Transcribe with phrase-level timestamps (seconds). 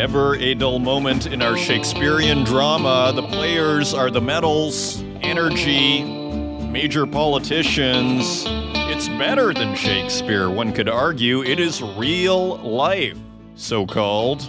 [0.00, 3.12] Never a dull moment in our Shakespearean drama.
[3.14, 8.44] The players are the metals, energy, major politicians.
[8.48, 11.42] It's better than Shakespeare, one could argue.
[11.42, 13.18] It is real life,
[13.56, 14.48] so called.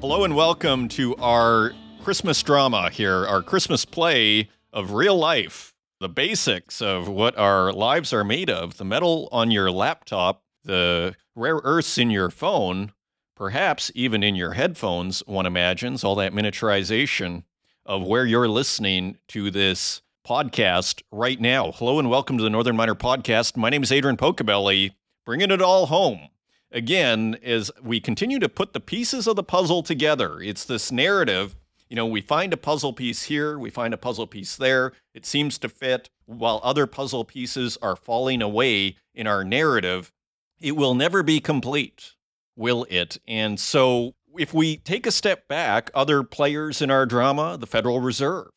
[0.00, 5.74] Hello and welcome to our Christmas drama here, our Christmas play of real life.
[6.00, 11.16] The basics of what our lives are made of the metal on your laptop, the
[11.36, 12.92] rare earths in your phone,
[13.40, 17.42] perhaps even in your headphones, one imagines, all that miniaturization
[17.86, 21.72] of where you're listening to this podcast right now.
[21.72, 23.56] Hello and welcome to the Northern Miner Podcast.
[23.56, 24.90] My name is Adrian Pocobelli,
[25.24, 26.28] bringing it all home.
[26.70, 31.56] Again, as we continue to put the pieces of the puzzle together, it's this narrative.
[31.88, 34.92] You know, we find a puzzle piece here, we find a puzzle piece there.
[35.14, 40.12] It seems to fit while other puzzle pieces are falling away in our narrative.
[40.60, 42.16] It will never be complete
[42.60, 43.18] will it?
[43.26, 48.00] And so, if we take a step back, other players in our drama, the Federal
[48.00, 48.50] Reserve,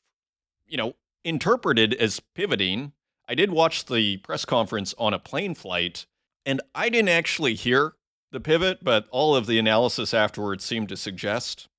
[0.67, 2.91] you know, interpreted as pivoting.
[3.27, 6.05] I did watch the press conference on a plane flight,
[6.45, 7.93] and I didn't actually hear
[8.31, 11.69] the pivot, but all of the analysis afterwards seemed to suggest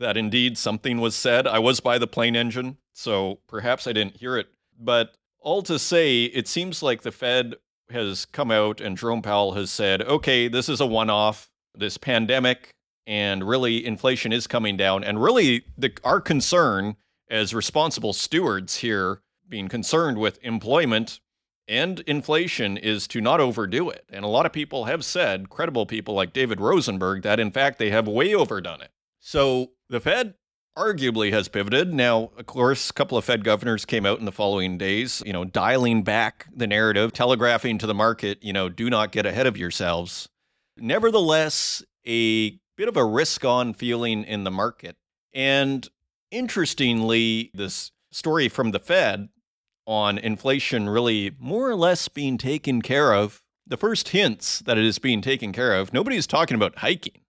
[0.00, 1.46] that indeed something was said.
[1.46, 4.48] I was by the plane engine, so perhaps I didn't hear it.
[4.78, 7.54] But all to say, it seems like the Fed
[7.90, 11.96] has come out and Jerome Powell has said, okay, this is a one off this
[11.96, 12.74] pandemic
[13.06, 16.96] and really inflation is coming down and really the, our concern
[17.30, 21.20] as responsible stewards here being concerned with employment
[21.66, 24.04] and inflation is to not overdo it.
[24.10, 27.78] And a lot of people have said credible people like david rosenberg that in fact
[27.78, 28.90] they have way overdone it.
[29.20, 30.34] So the fed
[30.76, 31.92] arguably has pivoted.
[31.92, 35.32] Now of course a couple of fed governors came out in the following days you
[35.32, 39.46] know dialing back the narrative telegraphing to the market you know do not get ahead
[39.46, 40.28] of yourselves
[40.80, 44.96] Nevertheless, a bit of a risk on feeling in the market.
[45.34, 45.88] And
[46.30, 49.28] interestingly, this story from the Fed
[49.86, 54.84] on inflation really more or less being taken care of, the first hints that it
[54.84, 57.20] is being taken care of, nobody's talking about hiking,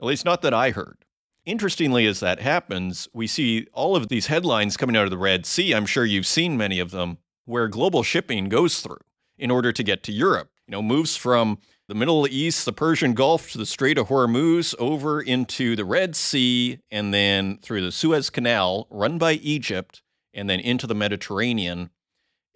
[0.00, 1.04] at least not that I heard.
[1.44, 5.44] Interestingly, as that happens, we see all of these headlines coming out of the Red
[5.44, 5.74] Sea.
[5.74, 9.00] I'm sure you've seen many of them where global shipping goes through
[9.36, 10.50] in order to get to Europe.
[10.66, 14.74] You know, moves from the Middle East, the Persian Gulf to the Strait of Hormuz,
[14.78, 20.02] over into the Red Sea, and then through the Suez Canal, run by Egypt,
[20.32, 21.90] and then into the Mediterranean.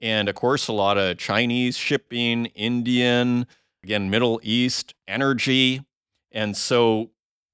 [0.00, 3.47] And of course, a lot of Chinese shipping, Indian,
[3.84, 5.84] again, Middle East, energy.
[6.33, 7.10] And so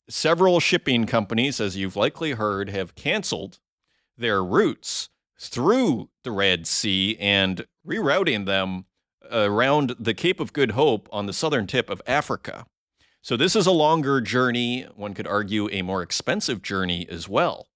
[0.08, 3.58] several shipping companies, as you've likely heard, have canceled
[4.16, 5.08] their routes
[5.40, 8.86] through the Red Sea and rerouting them
[9.30, 12.66] around the Cape of Good Hope on the southern tip of Africa.
[13.22, 17.68] So, this is a longer journey, one could argue a more expensive journey as well.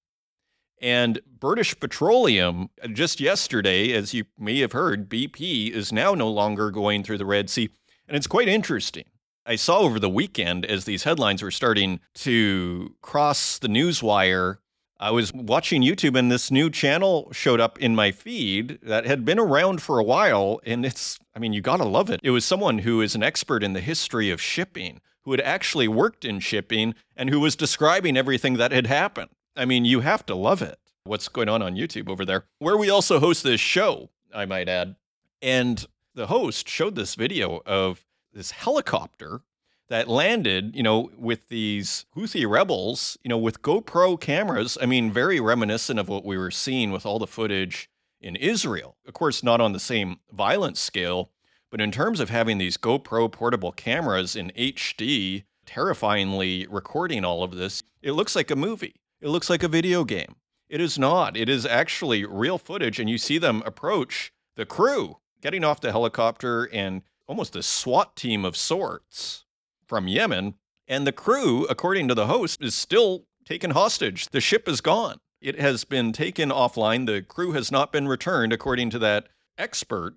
[0.81, 6.71] And British Petroleum, just yesterday, as you may have heard, BP is now no longer
[6.71, 7.69] going through the Red Sea.
[8.07, 9.05] And it's quite interesting.
[9.45, 14.59] I saw over the weekend as these headlines were starting to cross the news wire
[15.01, 19.23] I was watching YouTube and this new channel showed up in my feed that had
[19.23, 20.59] been around for a while.
[20.65, 22.19] And it's, I mean, you got to love it.
[22.21, 25.87] It was someone who is an expert in the history of shipping, who had actually
[25.87, 29.29] worked in shipping and who was describing everything that had happened.
[29.55, 30.77] I mean, you have to love it.
[31.05, 34.67] What's going on on YouTube over there, where we also host this show, I might
[34.67, 34.97] add.
[35.41, 39.41] And the host showed this video of this helicopter
[39.89, 44.77] that landed, you know, with these Houthi rebels, you know, with GoPro cameras.
[44.81, 47.89] I mean, very reminiscent of what we were seeing with all the footage
[48.21, 48.97] in Israel.
[49.07, 51.31] Of course, not on the same violence scale,
[51.71, 57.55] but in terms of having these GoPro portable cameras in HD, terrifyingly recording all of
[57.55, 58.95] this, it looks like a movie.
[59.21, 60.35] It looks like a video game.
[60.69, 61.35] It is not.
[61.35, 65.91] It is actually real footage, and you see them approach the crew getting off the
[65.91, 69.45] helicopter and almost a SWAT team of sorts
[69.89, 70.53] from Yemen,
[70.87, 74.29] and the crew, according to the host, is still taken hostage.
[74.29, 75.17] The ship is gone.
[75.41, 77.05] It has been taken offline.
[77.05, 79.27] The crew has not been returned, according to that
[79.57, 80.15] expert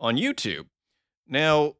[0.00, 0.66] on YouTube.
[1.28, 1.74] Now,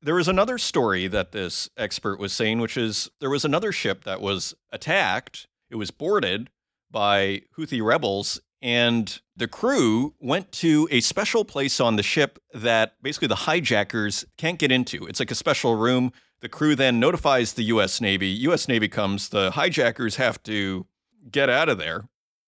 [0.00, 4.04] there was another story that this expert was saying, which is there was another ship
[4.04, 5.46] that was attacked.
[5.70, 6.50] It was boarded
[6.90, 12.94] by Houthi rebels, and the crew went to a special place on the ship that
[13.02, 15.06] basically the hijackers can't get into.
[15.06, 16.12] It's like a special room
[16.46, 18.28] the crew then notifies the US Navy.
[18.28, 20.86] US Navy comes, the hijackers have to
[21.28, 22.04] get out of there.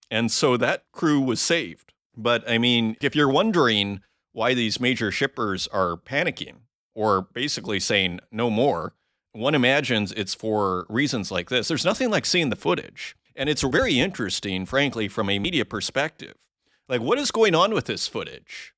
[0.09, 1.93] And so that crew was saved.
[2.17, 6.59] But I mean, if you're wondering why these major shippers are panicking
[6.95, 8.95] or basically saying no more,
[9.33, 11.67] one imagines it's for reasons like this.
[11.67, 13.17] There's nothing like seeing the footage.
[13.35, 16.37] And it's very interesting, frankly, from a media perspective.
[16.89, 18.75] Like, what is going on with this footage?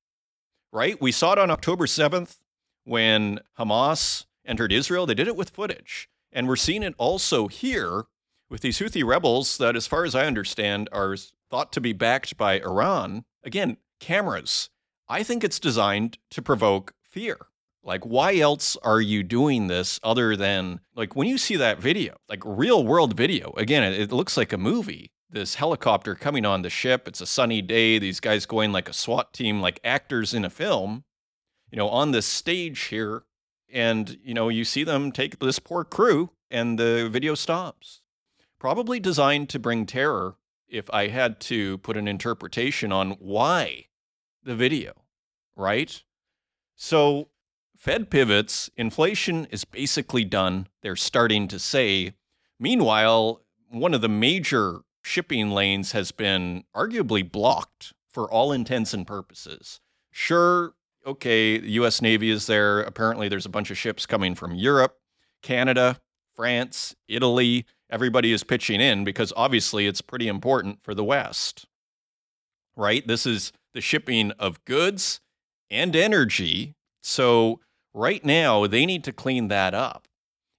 [0.72, 0.98] Right?
[0.98, 2.38] We saw it on October 7th
[2.84, 5.06] when Hamas entered Israel.
[5.06, 6.08] They did it with footage.
[6.32, 8.04] And we're seeing it also here
[8.50, 11.16] with these Houthi rebels that, as far as I understand, are
[11.50, 13.24] thought to be backed by Iran.
[13.44, 14.68] Again, cameras.
[15.08, 17.38] I think it's designed to provoke fear.
[17.82, 22.16] Like, why else are you doing this other than like when you see that video,
[22.28, 23.52] like real world video?
[23.56, 25.12] Again, it, looks like a movie.
[25.30, 27.08] This helicopter coming on the ship.
[27.08, 27.98] It's a sunny day.
[27.98, 31.04] These guys going like a SWAT team, like actors in a film,
[31.70, 33.22] you know, on this stage here.
[33.72, 38.02] And, you know, you see them take this poor crew and the video stops.
[38.58, 40.36] Probably designed to bring terror
[40.68, 43.86] if I had to put an interpretation on why
[44.42, 44.92] the video,
[45.56, 46.02] right?
[46.76, 47.28] So
[47.76, 50.68] Fed pivots, inflation is basically done.
[50.82, 52.12] They're starting to say.
[52.58, 53.40] Meanwhile,
[53.70, 59.80] one of the major shipping lanes has been arguably blocked for all intents and purposes.
[60.10, 60.74] Sure,
[61.06, 62.80] okay, the US Navy is there.
[62.80, 64.96] Apparently, there's a bunch of ships coming from Europe,
[65.42, 66.00] Canada,
[66.34, 67.66] France, Italy.
[67.90, 71.66] Everybody is pitching in because obviously it's pretty important for the West,
[72.76, 73.06] right?
[73.06, 75.20] This is the shipping of goods
[75.70, 76.74] and energy.
[77.02, 77.60] So
[77.92, 80.06] Right now, they need to clean that up.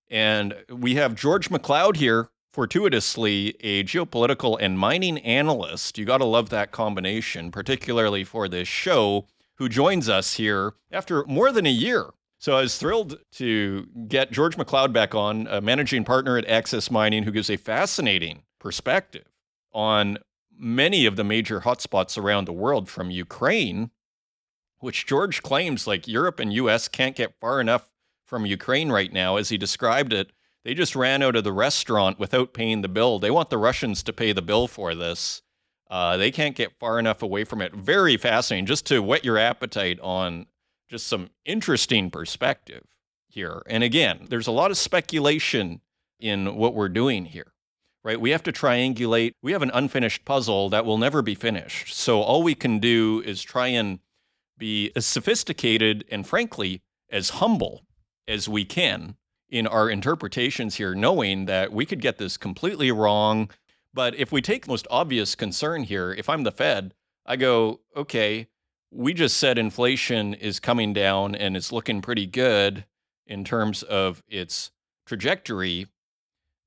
[0.10, 5.98] And we have George McLeod here, fortuitously a geopolitical and mining analyst.
[5.98, 9.28] You got to love that combination, particularly for this show,
[9.62, 12.08] who joins us here after more than a year.
[12.40, 16.90] So I was thrilled to get George McLeod back on, a managing partner at Access
[16.90, 19.26] Mining, who gives a fascinating perspective
[19.72, 20.18] on
[20.52, 23.92] many of the major hotspots around the world from Ukraine
[24.80, 27.92] which George claims like Europe and US can't get far enough
[28.26, 29.38] from Ukraine right now.
[29.38, 30.32] As he described it,
[30.64, 33.20] they just ran out of the restaurant without paying the bill.
[33.20, 35.44] They want the Russians to pay the bill for this.
[35.92, 37.76] Uh, they can't get far enough away from it.
[37.76, 40.46] Very fascinating, just to whet your appetite on
[40.90, 42.86] just some interesting perspective
[43.28, 43.62] here.
[43.68, 45.82] And again, there's a lot of speculation
[46.18, 47.54] in what we're doing here,
[48.06, 48.22] right?
[48.22, 49.34] We have to triangulate.
[49.44, 51.94] We have an unfinished puzzle that will never be finished.
[51.94, 54.00] So all we can do is try and
[54.58, 57.86] be as sophisticated and frankly as humble
[58.28, 59.18] as we can
[59.50, 63.50] in our interpretations here, knowing that we could get this completely wrong.
[63.94, 66.94] But if we take the most obvious concern here, if I'm the Fed,
[67.26, 68.48] I go, okay,
[68.90, 72.86] we just said inflation is coming down and it's looking pretty good
[73.26, 74.72] in terms of its
[75.06, 75.88] trajectory.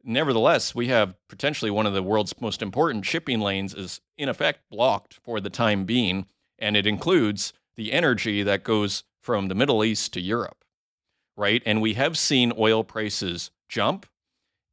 [0.03, 4.61] Nevertheless, we have potentially one of the world's most important shipping lanes is in effect
[4.70, 6.27] blocked for the time being,
[6.59, 10.65] and it includes the energy that goes from the Middle East to Europe,
[11.37, 11.62] right?
[11.65, 14.06] And we have seen oil prices jump.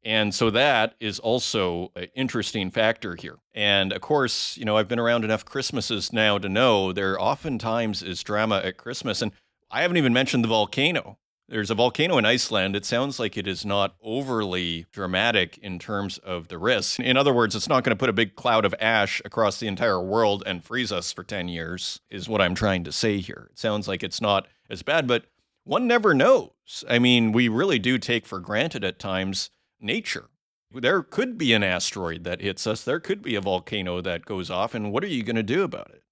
[0.03, 3.37] And so that is also an interesting factor here.
[3.53, 8.01] And of course, you know, I've been around enough Christmases now to know there oftentimes
[8.01, 9.21] is drama at Christmas.
[9.21, 9.31] And
[9.69, 11.17] I haven't even mentioned the volcano
[11.51, 12.77] there's a volcano in Iceland.
[12.77, 16.97] It sounds like it is not overly dramatic in terms of the risk.
[17.01, 19.67] In other words, it's not going to put a big cloud of ash across the
[19.67, 23.49] entire world and freeze us for 10 years, is what I'm trying to say here.
[23.51, 25.25] It sounds like it's not as bad, but
[25.65, 26.85] one never knows.
[26.89, 29.49] I mean, we really do take for granted at times
[29.81, 30.29] nature.
[30.73, 34.49] There could be an asteroid that hits us, there could be a volcano that goes
[34.49, 36.03] off, and what are you going to do about it?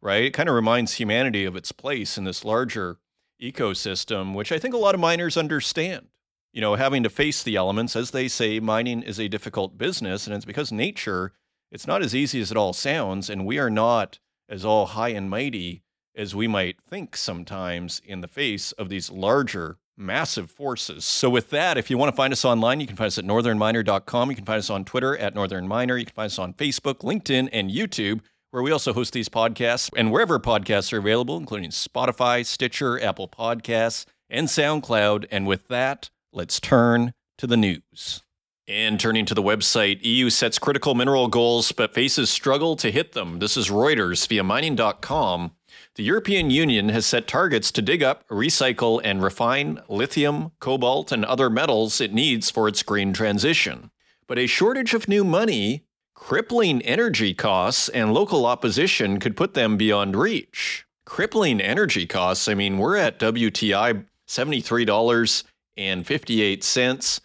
[0.00, 0.24] Right?
[0.24, 2.98] It kind of reminds humanity of its place in this larger
[3.40, 6.08] ecosystem, which I think a lot of miners understand.
[6.52, 10.26] You know, having to face the elements, as they say, mining is a difficult business,
[10.26, 11.32] and it's because nature,
[11.70, 15.08] it's not as easy as it all sounds, and we are not as all high
[15.10, 15.82] and mighty
[16.14, 21.04] as we might think sometimes in the face of these larger, massive forces.
[21.04, 23.24] So, with that, if you want to find us online, you can find us at
[23.24, 24.30] northernminer.com.
[24.30, 25.98] You can find us on Twitter at northernminer.
[25.98, 28.20] You can find us on Facebook, LinkedIn, and YouTube
[28.52, 33.26] where we also host these podcasts and wherever podcasts are available, including Spotify, Stitcher, Apple
[33.26, 35.24] Podcasts, and SoundCloud.
[35.30, 38.22] And with that, let's turn to the news.
[38.68, 43.12] And turning to the website, EU sets critical mineral goals but faces struggle to hit
[43.12, 43.38] them.
[43.38, 45.52] This is Reuters via mining.com.
[45.94, 51.24] The European Union has set targets to dig up, recycle, and refine lithium, cobalt, and
[51.24, 53.90] other metals it needs for its green transition.
[54.26, 55.84] But a shortage of new money
[56.22, 60.86] Crippling energy costs and local opposition could put them beyond reach.
[61.04, 67.20] Crippling energy costs, I mean, we're at WTI $73.58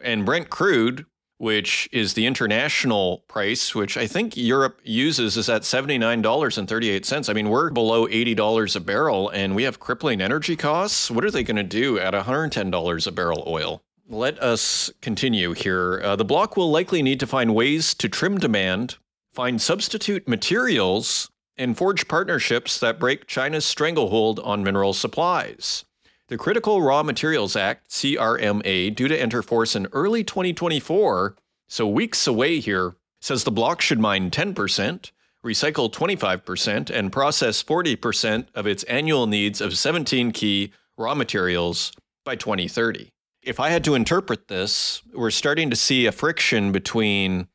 [0.00, 1.06] and Brent crude,
[1.38, 7.28] which is the international price, which I think Europe uses, is at $79.38.
[7.28, 11.10] I mean, we're below $80 a barrel and we have crippling energy costs.
[11.10, 13.82] What are they going to do at $110 a barrel oil?
[14.08, 16.00] let us continue here.
[16.02, 18.96] Uh, the bloc will likely need to find ways to trim demand,
[19.32, 25.84] find substitute materials, and forge partnerships that break China's stranglehold on mineral supplies.
[26.28, 31.36] The Critical Raw Materials Act, CRMA, due to enter force in early 2024,
[31.68, 35.12] so weeks away here, says the bloc should mine 10%,
[35.44, 41.92] recycle 25%, and process 40% of its annual needs of 17 key raw materials
[42.24, 43.10] by 2030
[43.46, 47.46] if I had to interpret this, we're starting to see a friction between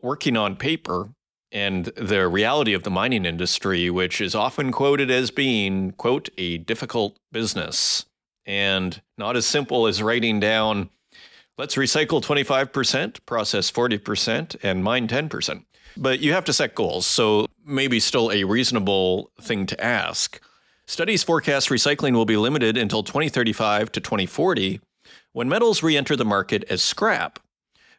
[0.00, 1.10] working on paper
[1.50, 6.58] and the reality of the mining industry, which is often quoted as being, quote, a
[6.58, 8.06] difficult business
[8.46, 10.90] and not as simple as writing down,
[11.58, 15.64] let's recycle 25%, process 40%, and mine 10%.
[15.96, 20.40] But you have to set goals, so maybe still a reasonable thing to ask.
[20.86, 24.80] Studies forecast recycling will be limited until 2035 to 2040
[25.32, 27.38] when metals re enter the market as scrap,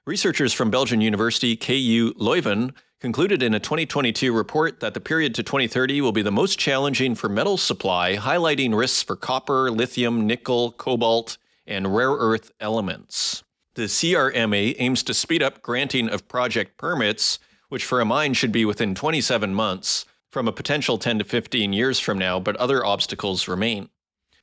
[0.06, 5.44] researchers from Belgian University KU Leuven concluded in a 2022 report that the period to
[5.44, 10.72] 2030 will be the most challenging for metal supply, highlighting risks for copper, lithium, nickel,
[10.72, 13.44] cobalt, and rare earth elements.
[13.76, 18.54] The CRMA aims to speed up granting of project permits, which for a mine should
[18.54, 22.86] be within 27 months from a potential 10 to 15 years from now, but other
[22.86, 23.90] obstacles remain.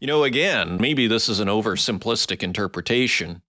[0.01, 3.41] You know, again, maybe this is an oversimplistic interpretation,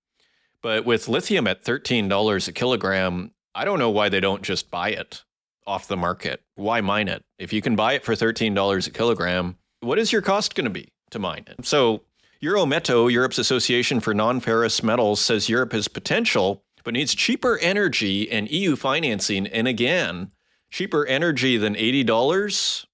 [0.62, 4.90] but with lithium at $13 a kilogram, I don't know why they don't just buy
[4.90, 5.24] it
[5.68, 6.42] off the market.
[6.56, 7.24] Why mine it?
[7.38, 10.72] If you can buy it for $13 a kilogram, what is your cost going to
[10.72, 11.66] be to mine it?
[11.66, 12.02] So,
[12.42, 18.50] Eurometaux, Europe's Association for Non-Ferrous Metals, says Europe has potential but needs cheaper energy and
[18.50, 19.48] EU financing.
[19.48, 20.32] And again,
[20.70, 22.86] cheaper energy than $80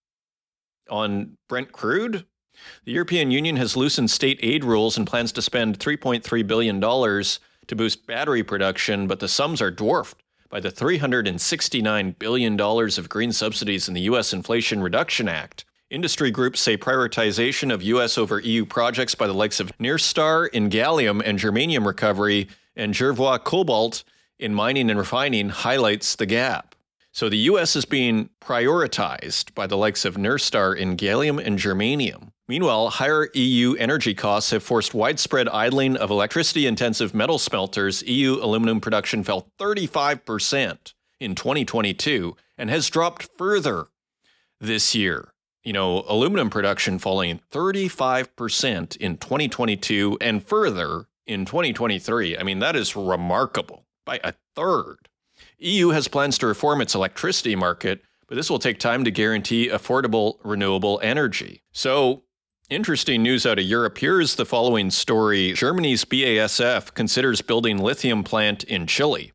[0.90, 2.26] on Brent crude?
[2.86, 7.76] The European Union has loosened state aid rules and plans to spend $3.3 billion to
[7.76, 13.88] boost battery production, but the sums are dwarfed by the $369 billion of green subsidies
[13.88, 14.34] in the U.S.
[14.34, 15.66] Inflation Reduction Act.
[15.90, 18.18] Industry groups say prioritization of U.S.
[18.18, 23.44] over EU projects by the likes of Nyrstar in gallium and germanium recovery and Jervois
[23.44, 24.04] Cobalt
[24.38, 26.76] in mining and refining highlights the gap.
[27.12, 27.76] So the U.S.
[27.76, 32.32] is being prioritized by the likes of Nyrstar in gallium and germanium.
[32.48, 38.04] Meanwhile, higher EU energy costs have forced widespread idling of electricity intensive metal smelters.
[38.04, 43.88] EU aluminum production fell 35% in 2022 and has dropped further
[44.62, 45.34] this year.
[45.64, 52.38] You know, aluminum production falling 35% in 2022 and further in 2023.
[52.38, 55.10] I mean, that is remarkable by a third.
[55.60, 59.68] EU has plans to reform its electricity market, but this will take time to guarantee
[59.68, 61.64] affordable renewable energy.
[61.74, 62.24] So,
[62.70, 63.98] Interesting news out of Europe.
[63.98, 69.32] Here's the following story Germany's BASF considers building lithium plant in Chile.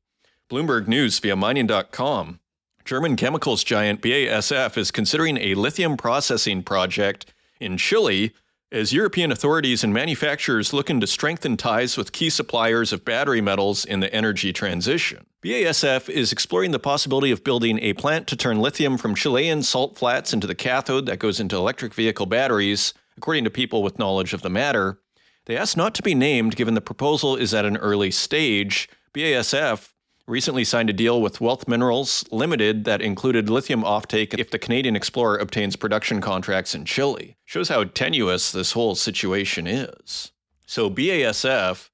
[0.50, 2.40] Bloomberg News via mining.com.
[2.84, 8.34] German chemicals giant BASF is considering a lithium processing project in Chile
[8.70, 13.86] as European authorities and manufacturers looking to strengthen ties with key suppliers of battery metals
[13.86, 15.24] in the energy transition.
[15.42, 19.96] BASF is exploring the possibility of building a plant to turn lithium from Chilean salt
[19.96, 24.32] flats into the cathode that goes into electric vehicle batteries according to people with knowledge
[24.32, 24.98] of the matter.
[25.46, 28.88] They asked not to be named given the proposal is at an early stage.
[29.14, 29.92] BASF
[30.26, 34.96] recently signed a deal with Wealth Minerals Limited that included lithium offtake if the Canadian
[34.96, 37.36] Explorer obtains production contracts in Chile.
[37.44, 40.32] Shows how tenuous this whole situation is.
[40.66, 41.90] So BASF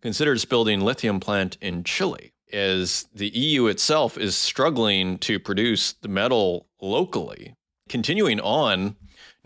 [0.00, 6.08] considers building lithium plant in Chile as the EU itself is struggling to produce the
[6.08, 7.54] metal locally.
[7.88, 8.96] Continuing on,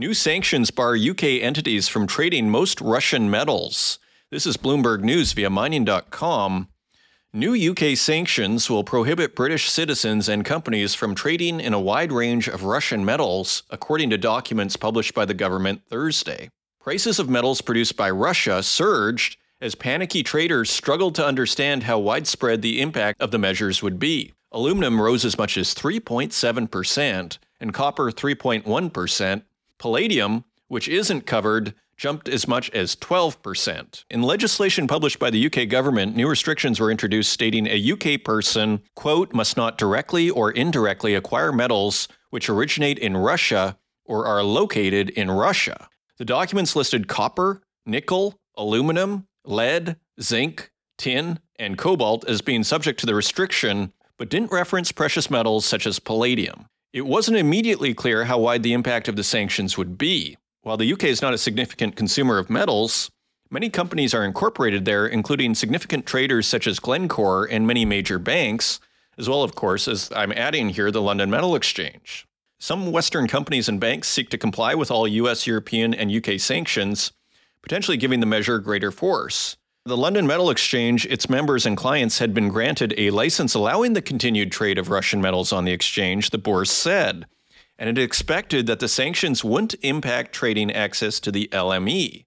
[0.01, 3.99] New sanctions bar UK entities from trading most Russian metals.
[4.31, 6.69] This is Bloomberg News via mining.com.
[7.35, 12.49] New UK sanctions will prohibit British citizens and companies from trading in a wide range
[12.49, 16.49] of Russian metals, according to documents published by the government Thursday.
[16.81, 22.63] Prices of metals produced by Russia surged as panicky traders struggled to understand how widespread
[22.63, 24.33] the impact of the measures would be.
[24.51, 29.43] Aluminum rose as much as 3.7%, and copper 3.1%,
[29.81, 34.05] Palladium, which isn't covered, jumped as much as 12%.
[34.11, 38.83] In legislation published by the UK government, new restrictions were introduced stating a UK person,
[38.95, 45.11] quote, must not directly or indirectly acquire metals which originate in Russia or are located
[45.11, 45.89] in Russia.
[46.19, 53.07] The documents listed copper, nickel, aluminum, lead, zinc, tin, and cobalt as being subject to
[53.07, 56.67] the restriction, but didn't reference precious metals such as palladium.
[56.93, 60.37] It wasn't immediately clear how wide the impact of the sanctions would be.
[60.63, 63.11] While the UK is not a significant consumer of metals,
[63.53, 68.79] Many companies are incorporated there, including significant traders such as Glencore and many major banks,
[69.19, 72.29] as well, of course, as I'm adding here, the London Metal Exchange.
[72.61, 77.11] Some Western companies and banks seek to comply with all US, European, and UK sanctions,
[77.61, 79.57] potentially giving the measure greater force.
[79.87, 84.03] The London Metal Exchange, its members and clients had been granted a license allowing the
[84.03, 87.25] continued trade of Russian metals on the exchange, the bourse said,
[87.79, 92.27] and it expected that the sanctions wouldn't impact trading access to the LME.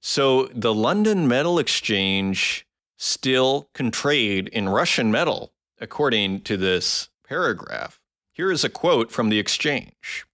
[0.00, 2.64] So the London Metal Exchange
[2.96, 8.00] still can trade in Russian metal, according to this paragraph.
[8.32, 10.24] Here is a quote from the exchange.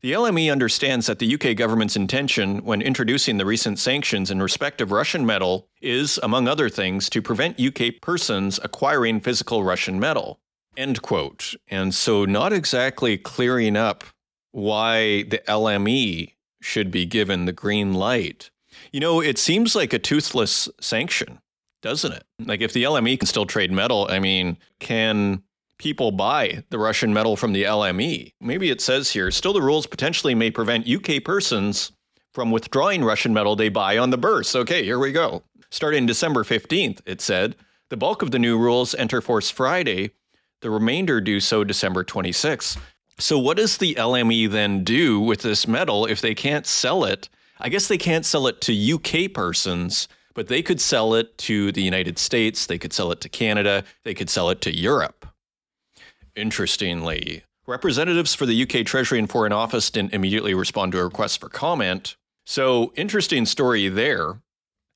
[0.00, 4.80] The LME understands that the UK government's intention when introducing the recent sanctions in respect
[4.80, 10.38] of Russian metal is, among other things, to prevent UK persons acquiring physical Russian metal.
[10.76, 11.54] End quote.
[11.66, 14.04] And so, not exactly clearing up
[14.52, 18.50] why the LME should be given the green light.
[18.92, 21.40] You know, it seems like a toothless sanction,
[21.82, 22.24] doesn't it?
[22.38, 25.42] Like, if the LME can still trade metal, I mean, can
[25.78, 28.32] people buy the Russian metal from the LME.
[28.40, 31.92] Maybe it says here still the rules potentially may prevent UK persons
[32.32, 34.54] from withdrawing Russian metal they buy on the bourse.
[34.54, 35.42] Okay, here we go.
[35.70, 37.56] Starting December 15th, it said,
[37.90, 40.10] the bulk of the new rules enter force Friday,
[40.60, 42.78] the remainder do so December 26th.
[43.18, 47.28] So, what does the LME then do with this metal if they can't sell it?
[47.58, 51.72] I guess they can't sell it to UK persons, but they could sell it to
[51.72, 55.17] the United States, they could sell it to Canada, they could sell it to Europe.
[56.38, 61.40] Interestingly, representatives for the UK Treasury and Foreign Office didn't immediately respond to a request
[61.40, 62.14] for comment.
[62.46, 64.40] So, interesting story there.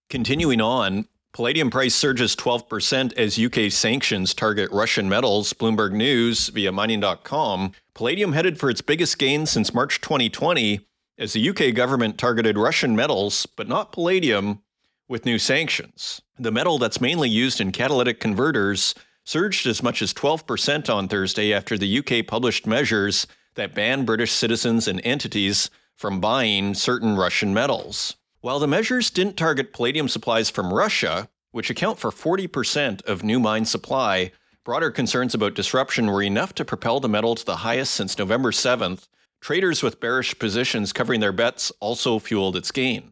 [0.08, 5.52] Continuing on, palladium price surges 12% as UK sanctions target Russian metals.
[5.52, 7.72] Bloomberg News via mining.com.
[7.92, 10.86] Palladium headed for its biggest gain since March 2020
[11.18, 14.62] as the UK government targeted Russian metals, but not palladium,
[15.08, 16.22] with new sanctions.
[16.38, 21.52] The metal that's mainly used in catalytic converters surged as much as 12% on Thursday
[21.52, 27.54] after the UK published measures that ban British citizens and entities from buying certain Russian
[27.54, 28.16] metals.
[28.40, 33.38] While the measures didn't target palladium supplies from Russia, which account for 40% of new
[33.38, 34.32] mine supply,
[34.64, 38.50] broader concerns about disruption were enough to propel the metal to the highest since November
[38.50, 39.06] 7th.
[39.40, 43.11] Traders with bearish positions covering their bets also fueled its gain.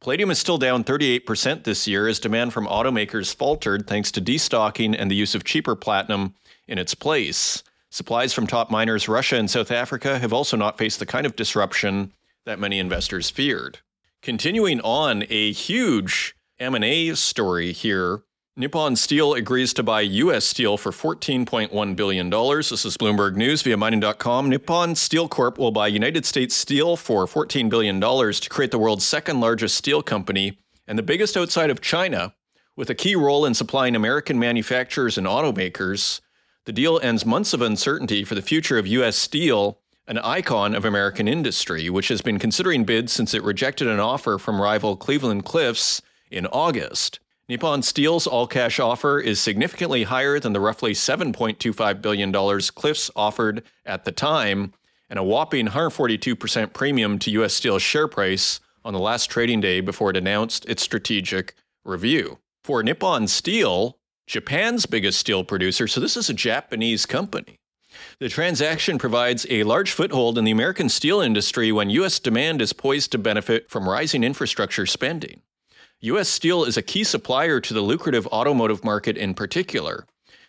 [0.00, 4.96] Palladium is still down 38% this year as demand from automakers faltered thanks to destocking
[4.98, 6.34] and the use of cheaper platinum
[6.66, 7.62] in its place.
[7.90, 11.36] Supplies from top miners Russia and South Africa have also not faced the kind of
[11.36, 12.14] disruption
[12.46, 13.80] that many investors feared.
[14.22, 18.22] Continuing on, a huge M&A story here
[18.60, 20.44] Nippon Steel agrees to buy U.S.
[20.44, 22.28] Steel for $14.1 billion.
[22.28, 24.50] This is Bloomberg News via mining.com.
[24.50, 29.06] Nippon Steel Corp will buy United States Steel for $14 billion to create the world's
[29.06, 32.34] second largest steel company and the biggest outside of China,
[32.76, 36.20] with a key role in supplying American manufacturers and automakers.
[36.66, 39.16] The deal ends months of uncertainty for the future of U.S.
[39.16, 44.00] Steel, an icon of American industry, which has been considering bids since it rejected an
[44.00, 47.20] offer from rival Cleveland Cliffs in August.
[47.50, 53.64] Nippon Steel's all cash offer is significantly higher than the roughly $7.25 billion Cliffs offered
[53.84, 54.72] at the time,
[55.08, 57.52] and a whopping 142% premium to U.S.
[57.52, 62.38] Steel's share price on the last trading day before it announced its strategic review.
[62.62, 67.58] For Nippon Steel, Japan's biggest steel producer, so this is a Japanese company.
[68.20, 72.20] The transaction provides a large foothold in the American steel industry when U.S.
[72.20, 75.42] demand is poised to benefit from rising infrastructure spending.
[76.02, 76.30] U.S.
[76.30, 80.06] Steel is a key supplier to the lucrative automotive market in particular.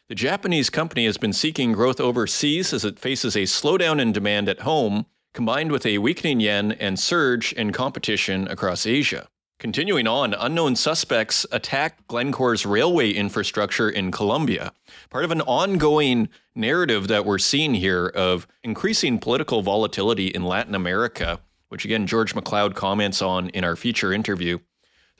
[0.08, 4.48] The Japanese company has been seeking growth overseas as it faces a slowdown in demand
[4.48, 9.28] at home, combined with a weakening yen and surge in competition across Asia.
[9.60, 14.72] Continuing on, unknown suspects attacked Glencore's railway infrastructure in Colombia.
[15.10, 20.76] Part of an ongoing narrative that we're seeing here of increasing political volatility in Latin
[20.76, 24.60] America, which again George McLeod comments on in our feature interview.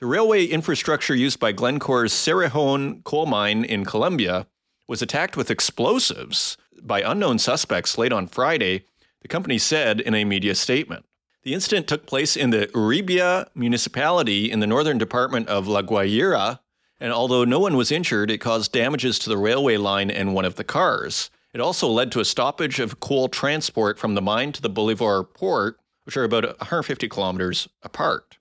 [0.02, 4.48] The railway infrastructure used by Glencore's Cerrejón coal mine in Colombia
[4.88, 8.84] was attacked with explosives by unknown suspects late on Friday,
[9.20, 11.04] the company said in a media statement.
[11.44, 16.58] The incident took place in the Uribia municipality in the northern department of La Guajira,
[16.98, 20.44] and although no one was injured, it caused damages to the railway line and one
[20.44, 21.30] of the cars.
[21.54, 25.22] It also led to a stoppage of coal transport from the mine to the Bolivar
[25.22, 28.38] port, which are about 150 kilometers apart.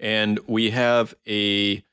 [0.00, 1.84] And we have a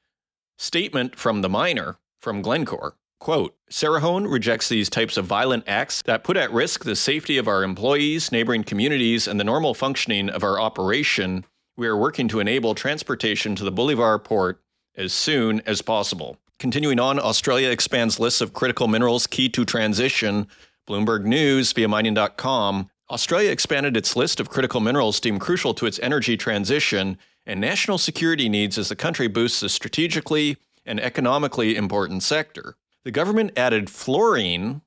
[0.58, 2.96] statement from the miner from Glencore.
[3.20, 7.48] Quote, Cerrejón rejects these types of violent acts that put at risk the safety of
[7.48, 11.44] our employees, neighboring communities, and the normal functioning of our operation.
[11.76, 14.62] We are working to enable transportation to the Bolivar port
[14.96, 16.38] as soon as possible.
[16.60, 20.48] Continuing on, Australia expands lists of critical minerals key to transition.
[20.88, 22.90] Bloomberg News via mining.com.
[23.10, 27.98] Australia expanded its list of critical minerals deemed crucial to its energy transition and national
[27.98, 32.76] security needs as the country boosts a strategically and economically important sector.
[33.06, 34.82] The government added fluorine,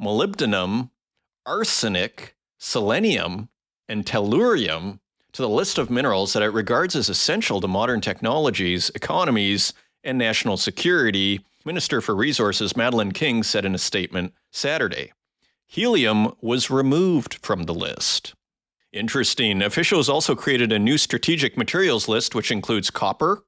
[0.00, 0.90] molybdenum,
[1.44, 3.48] arsenic, selenium,
[3.88, 5.00] and tellurium
[5.32, 9.72] to the list of minerals that it regards as essential to modern technologies, economies,
[10.04, 15.12] and national security, Minister for Resources Madeleine King said in a statement Saturday.
[15.66, 18.34] Helium was removed from the list.
[18.96, 19.60] Interesting.
[19.60, 23.44] Officials also created a new strategic materials list, which includes copper,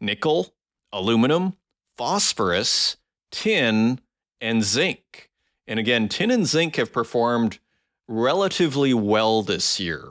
[0.00, 0.54] nickel,
[0.92, 1.54] aluminum,
[1.96, 2.98] phosphorus,
[3.30, 4.00] tin,
[4.40, 5.30] and zinc.
[5.66, 7.58] And again, tin and zinc have performed
[8.06, 10.10] relatively well this year.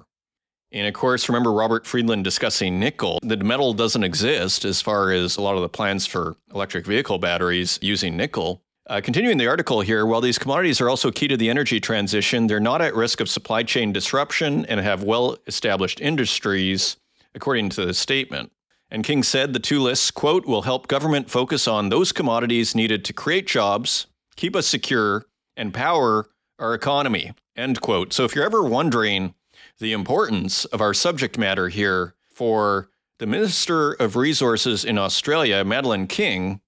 [0.72, 3.20] And of course, remember Robert Friedland discussing nickel.
[3.22, 7.20] The metal doesn't exist as far as a lot of the plans for electric vehicle
[7.20, 8.63] batteries using nickel.
[8.91, 12.47] Uh, continuing the article here, while these commodities are also key to the energy transition,
[12.47, 16.97] they're not at risk of supply chain disruption and have well established industries,
[17.34, 18.51] according to the statement.
[18.89, 23.06] And King said the two lists, quote, will help government focus on those commodities needed
[23.06, 25.23] to create jobs, keep us secure,
[25.56, 26.27] and power
[26.60, 28.12] our economy, end quote.
[28.12, 29.36] So if you're ever wondering,
[29.80, 36.08] the importance of our subject matter here for the Minister of Resources in Australia, Madeleine
[36.08, 36.60] King.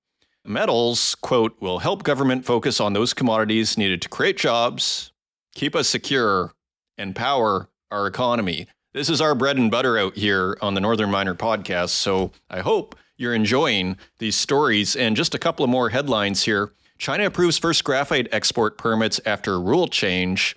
[0.45, 5.13] Metals, quote, will help government focus on those commodities needed to create jobs,
[5.55, 6.53] keep us secure,
[6.97, 8.67] and power our economy.
[8.93, 11.89] This is our bread and butter out here on the Northern Miner podcast.
[11.89, 14.95] So I hope you're enjoying these stories.
[14.95, 19.59] And just a couple of more headlines here China approves first graphite export permits after
[19.59, 20.55] rule change.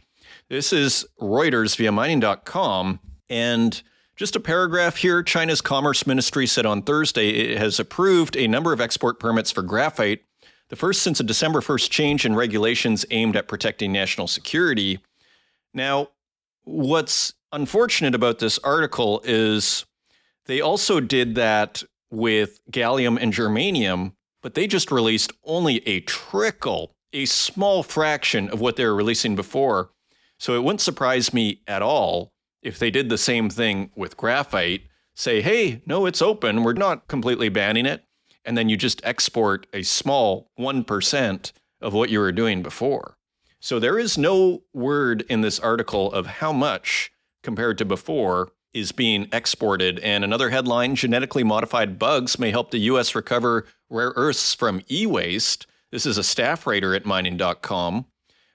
[0.48, 3.00] This is Reuters via mining.com.
[3.28, 3.82] And
[4.16, 8.72] just a paragraph here China's Commerce Ministry said on Thursday it has approved a number
[8.72, 10.24] of export permits for graphite,
[10.68, 15.00] the first since a December 1st change in regulations aimed at protecting national security.
[15.74, 16.08] Now,
[16.64, 19.84] what's unfortunate about this article is
[20.46, 26.94] they also did that with gallium and germanium, but they just released only a trickle,
[27.12, 29.90] a small fraction of what they were releasing before.
[30.38, 32.32] So it wouldn't surprise me at all
[32.66, 34.82] if they did the same thing with graphite
[35.14, 36.64] say, hey, no, it's open.
[36.64, 38.02] We're not completely banning it.
[38.44, 43.16] And then you just export a small 1% of what you were doing before.
[43.60, 47.12] So there is no word in this article of how much
[47.44, 50.00] compared to before is being exported.
[50.00, 53.14] And another headline genetically modified bugs may help the U.S.
[53.14, 55.68] recover rare earths from e waste.
[55.92, 58.06] This is a staff writer at mining.com.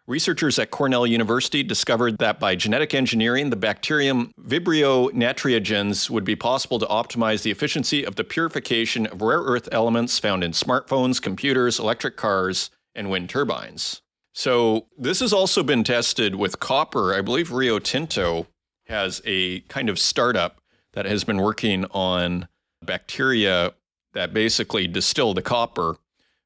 [0.08, 6.36] Researchers at Cornell University discovered that by genetic engineering, the bacterium Vibrio natriegens would be
[6.36, 11.22] possible to optimize the efficiency of the purification of rare earth elements found in smartphones,
[11.22, 14.02] computers, electric cars, and wind turbines.
[14.34, 17.14] So, this has also been tested with copper.
[17.14, 18.48] I believe Rio Tinto
[18.88, 20.62] has a kind of startup
[20.94, 22.48] that has been working on
[22.82, 23.74] bacteria
[24.14, 25.98] that basically distill the copper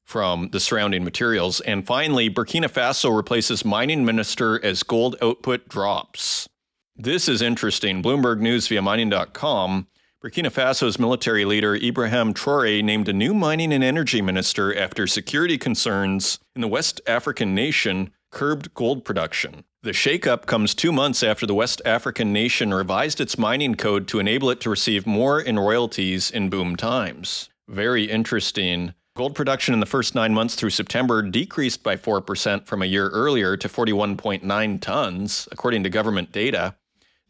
[0.06, 1.60] from the surrounding materials.
[1.60, 6.48] And finally, Burkina Faso replaces mining minister as gold output drops.
[6.94, 8.02] This is interesting.
[8.02, 9.88] Bloomberg News via mining.com.
[10.24, 15.58] Burkina Faso's military leader Ibrahim Traore named a new mining and energy minister after security
[15.58, 19.64] concerns in the West African nation curbed gold production.
[19.82, 24.18] The shakeup comes two months after the West African nation revised its mining code to
[24.18, 27.50] enable it to receive more in royalties in boom times.
[27.68, 28.94] Very interesting.
[29.16, 33.08] Gold production in the first nine months through September decreased by 4% from a year
[33.08, 36.74] earlier to 41.9 tons, according to government data.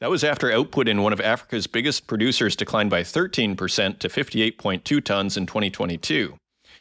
[0.00, 5.04] That was after output in one of Africa's biggest producers declined by 13% to 58.2
[5.04, 6.36] tons in 2022.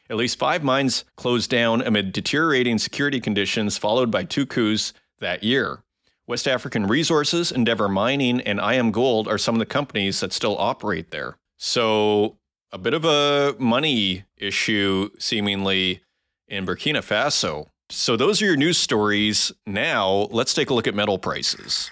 [0.09, 5.43] At least five mines closed down amid deteriorating security conditions, followed by two coups that
[5.43, 5.83] year.
[6.25, 11.11] West African Resources, Endeavour Mining, and IAMGOLD are some of the companies that still operate
[11.11, 11.37] there.
[11.57, 12.37] So
[12.71, 16.01] a bit of a money issue, seemingly,
[16.47, 17.67] in Burkina Faso.
[17.89, 19.51] So, those are your news stories.
[19.67, 21.89] Now, let's take a look at metal prices.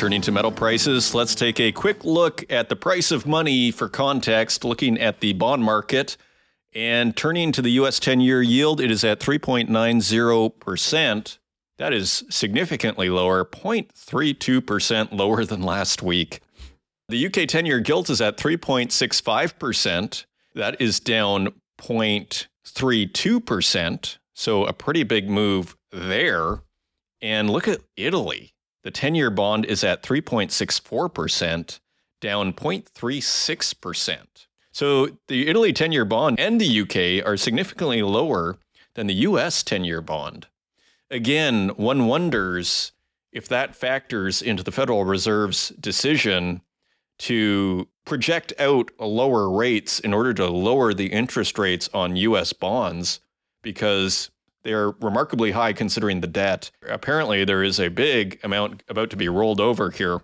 [0.00, 3.86] Turning to metal prices, let's take a quick look at the price of money for
[3.86, 6.16] context, looking at the bond market.
[6.72, 11.38] And turning to the US 10 year yield, it is at 3.90%.
[11.76, 16.40] That is significantly lower, 0.32% lower than last week.
[17.10, 20.24] The UK 10 year gilt is at 3.65%.
[20.54, 24.16] That is down 0.32%.
[24.32, 26.62] So a pretty big move there.
[27.20, 28.54] And look at Italy.
[28.82, 31.80] The 10 year bond is at 3.64%,
[32.20, 34.26] down 0.36%.
[34.72, 38.58] So the Italy 10 year bond and the UK are significantly lower
[38.94, 40.46] than the US 10 year bond.
[41.10, 42.92] Again, one wonders
[43.32, 46.62] if that factors into the Federal Reserve's decision
[47.18, 53.20] to project out lower rates in order to lower the interest rates on US bonds
[53.62, 54.30] because
[54.62, 56.70] they're remarkably high considering the debt.
[56.88, 60.22] Apparently, there is a big amount about to be rolled over here.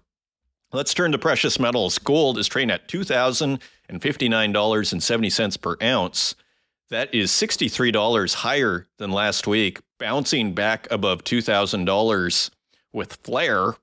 [0.72, 1.98] Let's turn to precious metals.
[1.98, 6.34] Gold is trading at $2,059.70 per ounce.
[6.90, 12.50] That is $63 higher than last week, bouncing back above $2,000
[12.92, 13.76] with flair.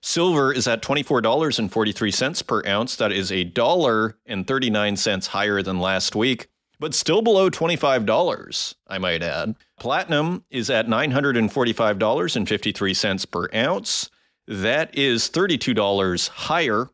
[0.00, 2.94] Silver is at $24.43 per ounce.
[2.96, 8.74] That is a dollar and 39 cents higher than last week, but still below $25,
[8.86, 9.54] I might add.
[9.78, 14.10] Platinum is at $945.53 per ounce.
[14.46, 16.88] That is $32 higher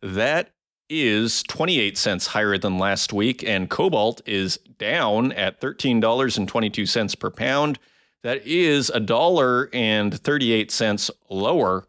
[0.00, 0.50] That
[0.88, 3.42] is 28 cents higher than last week.
[3.42, 7.78] And cobalt is down at $13.22 per pound.
[8.22, 11.86] That is a dollar and 38 cents lower.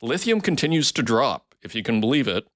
[0.00, 2.46] Lithium continues to drop, if you can believe it.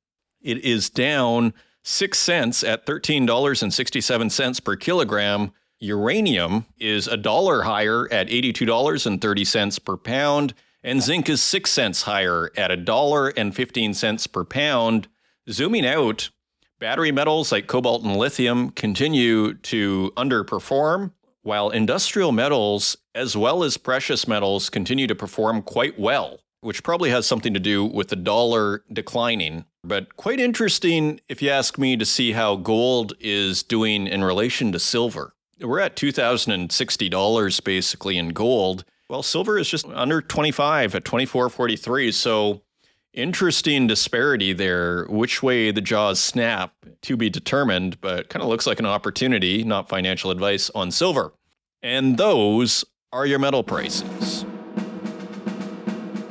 [0.41, 5.53] It is down 6 cents at $13.67 per kilogram.
[5.81, 12.51] Uranium is a dollar higher at $82.30 per pound, and zinc is 6 cents higher
[12.57, 15.09] at a dollar and 15 cents per pound.
[15.51, 16.29] Zooming out,
[16.79, 23.79] battery metals like cobalt and lithium continue to underperform, while industrial metals as well as
[23.79, 28.17] precious metals continue to perform quite well, which probably has something to do with the
[28.17, 29.65] dollar declining.
[29.83, 34.71] But quite interesting, if you ask me, to see how gold is doing in relation
[34.73, 35.33] to silver.
[35.61, 38.85] We're at $2,060 basically in gold.
[39.09, 42.13] Well, silver is just under 25 at 24.43.
[42.13, 42.61] So
[43.13, 45.05] interesting disparity there.
[45.07, 49.65] Which way the jaws snap to be determined, but kind of looks like an opportunity,
[49.65, 51.33] not financial advice on silver.
[51.83, 54.45] And those are your metal prices.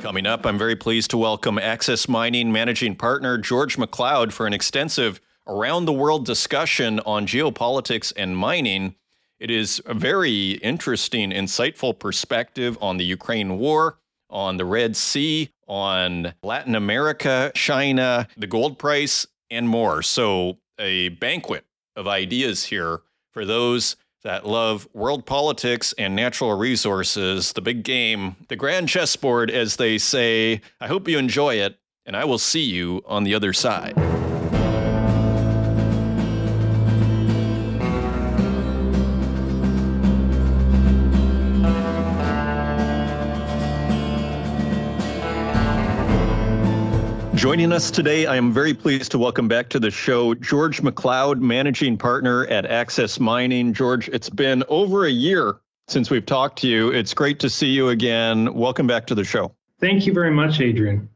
[0.00, 4.52] Coming up, I'm very pleased to welcome Access Mining managing partner George McLeod for an
[4.52, 8.94] extensive around the world discussion on geopolitics and mining.
[9.40, 13.98] It is a very interesting, insightful perspective on the Ukraine war,
[14.30, 20.02] on the Red Sea, on Latin America, China, the gold price, and more.
[20.02, 21.64] So, a banquet
[21.96, 23.00] of ideas here
[23.32, 29.50] for those that love world politics and natural resources, the big game, the grand chessboard,
[29.50, 30.60] as they say.
[30.80, 33.94] I hope you enjoy it, and I will see you on the other side.
[47.38, 51.38] Joining us today, I am very pleased to welcome back to the show George McLeod,
[51.38, 53.72] managing partner at Access Mining.
[53.72, 55.54] George, it's been over a year
[55.86, 56.88] since we've talked to you.
[56.88, 58.52] It's great to see you again.
[58.54, 59.54] Welcome back to the show.
[59.78, 61.08] Thank you very much, Adrian.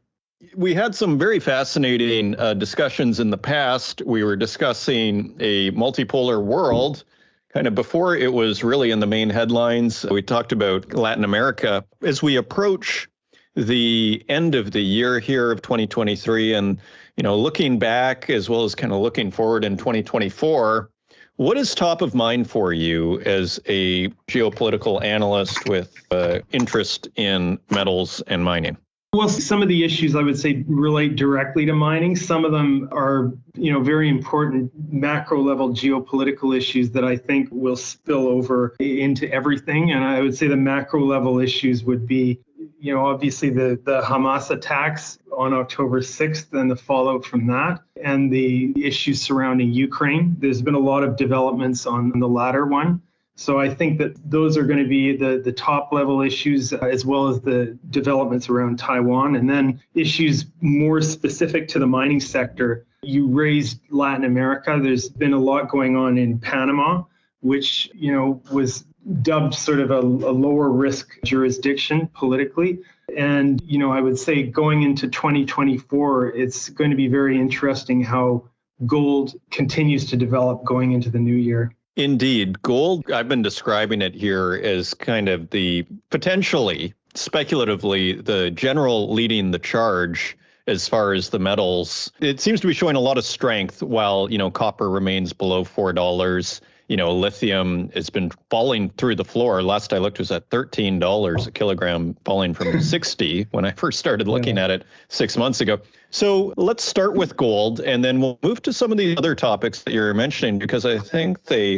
[0.55, 4.01] We had some very fascinating uh, discussions in the past.
[4.05, 7.03] We were discussing a multipolar world
[7.49, 10.05] kind of before it was really in the main headlines.
[10.05, 11.83] We talked about Latin America.
[12.01, 13.09] As we approach
[13.55, 16.79] the end of the year here of 2023 and
[17.17, 20.89] you know looking back as well as kind of looking forward in 2024
[21.37, 27.59] what is top of mind for you as a geopolitical analyst with uh, interest in
[27.71, 28.77] metals and mining
[29.13, 32.15] Well, some of the issues I would say relate directly to mining.
[32.15, 37.49] Some of them are, you know, very important macro level geopolitical issues that I think
[37.51, 39.91] will spill over into everything.
[39.91, 42.39] And I would say the macro level issues would be,
[42.83, 47.79] you know, obviously the, the Hamas attacks on October 6th and the fallout from that,
[48.03, 50.35] and the issues surrounding Ukraine.
[50.37, 53.01] There's been a lot of developments on the latter one.
[53.35, 56.79] So I think that those are going to be the, the top level issues uh,
[56.79, 59.37] as well as the developments around Taiwan.
[59.37, 62.85] And then issues more specific to the mining sector.
[63.01, 64.77] You raised Latin America.
[64.83, 67.03] There's been a lot going on in Panama,
[67.39, 68.83] which, you know, was
[69.21, 72.79] dubbed sort of a, a lower risk jurisdiction politically.
[73.17, 78.03] And, you know, I would say going into 2024, it's going to be very interesting
[78.03, 78.43] how
[78.85, 81.73] gold continues to develop going into the new year.
[81.95, 82.61] Indeed.
[82.63, 89.51] Gold, I've been describing it here as kind of the potentially, speculatively, the general leading
[89.51, 90.35] the charge
[90.65, 92.11] as far as the metals.
[92.19, 95.63] It seems to be showing a lot of strength while, you know, copper remains below
[95.63, 99.63] $4 you know, lithium has been falling through the floor.
[99.63, 104.27] Last I looked was at $13 a kilogram, falling from 60 when I first started
[104.27, 105.79] looking at it six months ago.
[106.09, 109.81] So let's start with gold, and then we'll move to some of the other topics
[109.83, 111.77] that you're mentioning because I think they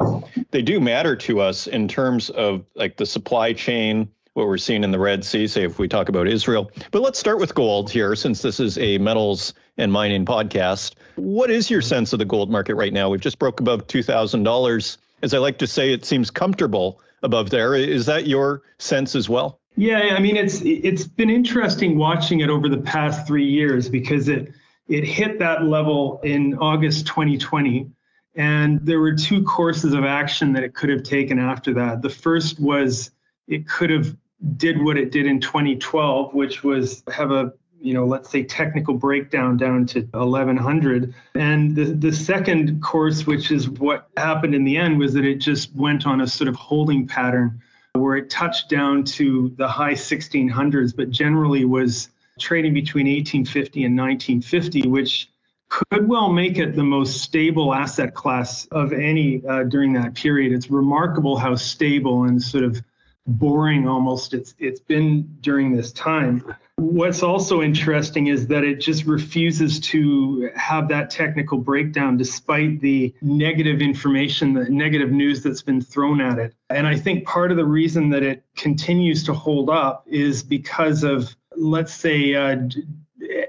[0.51, 4.83] they do matter to us in terms of like the supply chain, what we're seeing
[4.83, 6.69] in the Red Sea, say if we talk about Israel.
[6.91, 10.93] But let's start with gold here, since this is a metals and mining podcast.
[11.15, 13.09] What is your sense of the gold market right now?
[13.09, 14.97] We've just broke above $2,000.
[15.21, 17.75] As I like to say, it seems comfortable above there.
[17.75, 19.59] Is that your sense as well?
[19.77, 24.29] Yeah, I mean it's it's been interesting watching it over the past 3 years because
[24.29, 24.53] it
[24.87, 27.89] it hit that level in August 2020
[28.35, 32.01] and there were two courses of action that it could have taken after that.
[32.01, 33.11] The first was
[33.47, 34.15] it could have
[34.57, 38.93] did what it did in 2012, which was have a you know let's say technical
[38.93, 44.77] breakdown down to 1100 and the, the second course which is what happened in the
[44.77, 47.61] end was that it just went on a sort of holding pattern
[47.93, 52.09] where it touched down to the high 1600s but generally was
[52.39, 55.29] trading between 1850 and 1950 which
[55.69, 60.53] could well make it the most stable asset class of any uh, during that period.
[60.53, 62.81] It's remarkable how stable and sort of
[63.27, 66.55] boring almost it's it's been during this time.
[66.77, 73.13] What's also interesting is that it just refuses to have that technical breakdown despite the
[73.21, 76.53] negative information, the negative news that's been thrown at it.
[76.69, 81.03] And I think part of the reason that it continues to hold up is because
[81.03, 82.57] of let's say uh,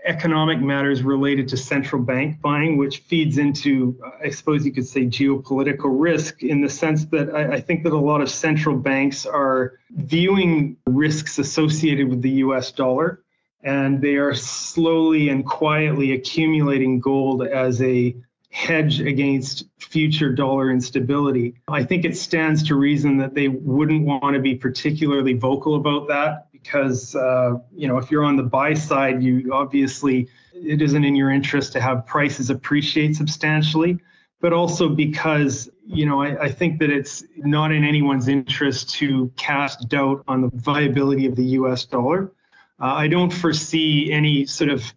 [0.06, 4.86] economic matters related to central bank buying, which feeds into, uh, I suppose you could
[4.86, 8.76] say, geopolitical risk in the sense that I, I, think that a lot of central
[8.76, 13.22] banks are viewing risks associated with the US dollar,
[13.62, 18.16] and they are slowly and quietly accumulating gold as a
[18.50, 21.54] hedge against future dollar instability.
[21.68, 26.08] I think it stands to reason that they wouldn't want to be particularly vocal about
[26.08, 31.04] that because uh, you know if you're on the buy side, you obviously it isn't
[31.04, 33.98] in your interest to have prices appreciate substantially,
[34.40, 39.30] but also because you know I, I think that it's not in anyone's interest to
[39.36, 41.84] cast doubt on the viability of the U.S.
[41.84, 42.32] dollar.
[42.80, 44.92] Uh, I don't foresee any sort of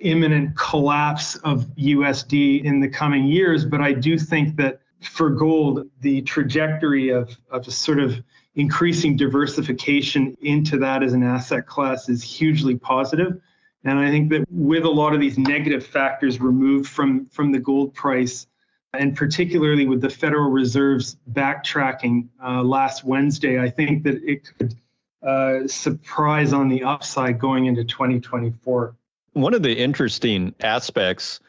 [0.00, 5.86] imminent collapse of USD in the coming years, but I do think that for gold,
[6.00, 8.22] the trajectory of, of sort of
[8.56, 13.40] increasing diversification into that as an asset class is hugely positive.
[13.84, 17.58] And I think that with a lot of these negative factors removed from, from the
[17.58, 18.46] gold price,
[18.94, 24.74] and particularly with the Federal Reserve's backtracking uh, last Wednesday, I think that it could
[25.22, 28.94] uh, surprise on the upside going into 2024.
[29.32, 31.40] One of the interesting aspects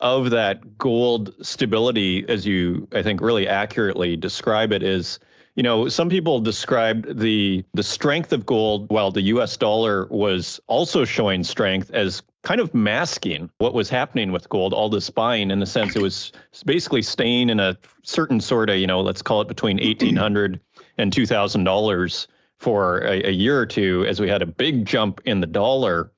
[0.00, 5.18] of that gold stability, as you, I think, really accurately describe it, is
[5.54, 10.60] you know, some people described the the strength of gold while the US dollar was
[10.66, 15.50] also showing strength as kind of masking what was happening with gold, all this buying
[15.50, 16.32] in the sense it was
[16.66, 20.60] basically staying in a certain sort of, you know, let's call it between 1800
[20.98, 22.26] and $2000
[22.58, 26.10] for a, a year or two as we had a big jump in the dollar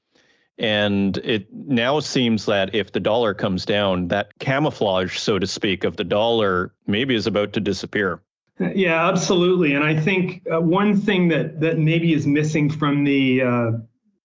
[0.59, 5.85] and it now seems that if the dollar comes down, that camouflage, so to speak,
[5.85, 8.23] of the dollar maybe is about to disappear.
[8.59, 9.75] Yeah, absolutely.
[9.75, 13.71] And I think uh, one thing that that maybe is missing from the uh,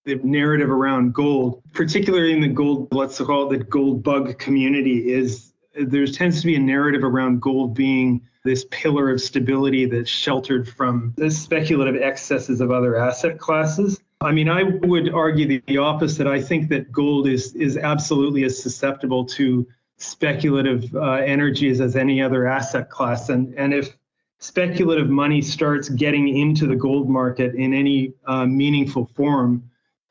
[0.06, 5.12] the narrative around gold, particularly in the gold, let's call it the gold bug community,
[5.12, 10.10] is there tends to be a narrative around gold being this pillar of stability that's
[10.10, 14.00] sheltered from the speculative excesses of other asset classes.
[14.22, 16.28] I mean, I would argue the, the opposite.
[16.28, 19.68] I think that gold is is absolutely as susceptible to
[19.98, 23.30] speculative uh, energies as any other asset class.
[23.30, 23.96] And and if
[24.42, 29.64] speculative money starts getting into the gold market in any uh, meaningful form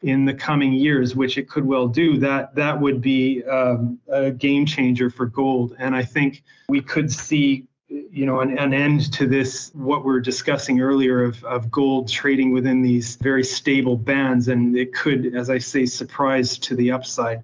[0.03, 4.31] in the coming years, which it could well do, that that would be um, a
[4.31, 5.75] game changer for gold.
[5.79, 10.13] And I think we could see you know an, an end to this what we
[10.15, 15.35] are discussing earlier of, of gold trading within these very stable bands and it could
[15.35, 17.43] as i say surprise to the upside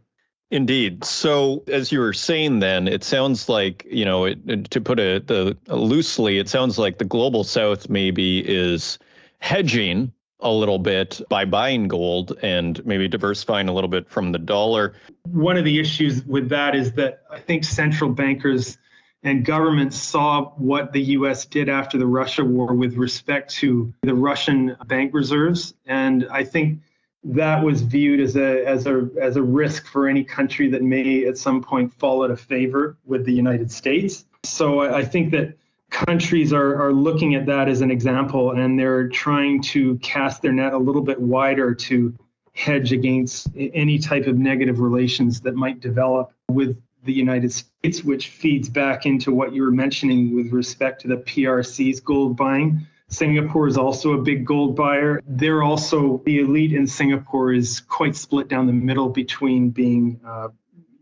[0.50, 1.04] Indeed.
[1.04, 5.26] So, as you were saying, then it sounds like you know, it, to put it
[5.26, 8.98] the, loosely, it sounds like the global south maybe is
[9.40, 14.38] hedging a little bit by buying gold and maybe diversifying a little bit from the
[14.38, 14.94] dollar.
[15.24, 18.78] One of the issues with that is that I think central bankers
[19.22, 24.14] and governments saw what the US did after the Russia war with respect to the
[24.14, 25.74] Russian bank reserves.
[25.86, 26.80] And I think
[27.28, 31.26] that was viewed as a as a as a risk for any country that may
[31.26, 34.24] at some point fall out of favor with the United States.
[34.44, 35.56] So I, I think that
[35.90, 40.52] countries are are looking at that as an example and they're trying to cast their
[40.52, 42.14] net a little bit wider to
[42.52, 48.28] hedge against any type of negative relations that might develop with the United States, which
[48.28, 52.86] feeds back into what you were mentioning with respect to the PRC's gold buying.
[53.08, 55.22] Singapore is also a big gold buyer.
[55.26, 60.48] They're also the elite in Singapore is quite split down the middle between being, uh,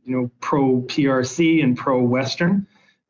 [0.04, 2.66] you know, pro PRC and pro Western.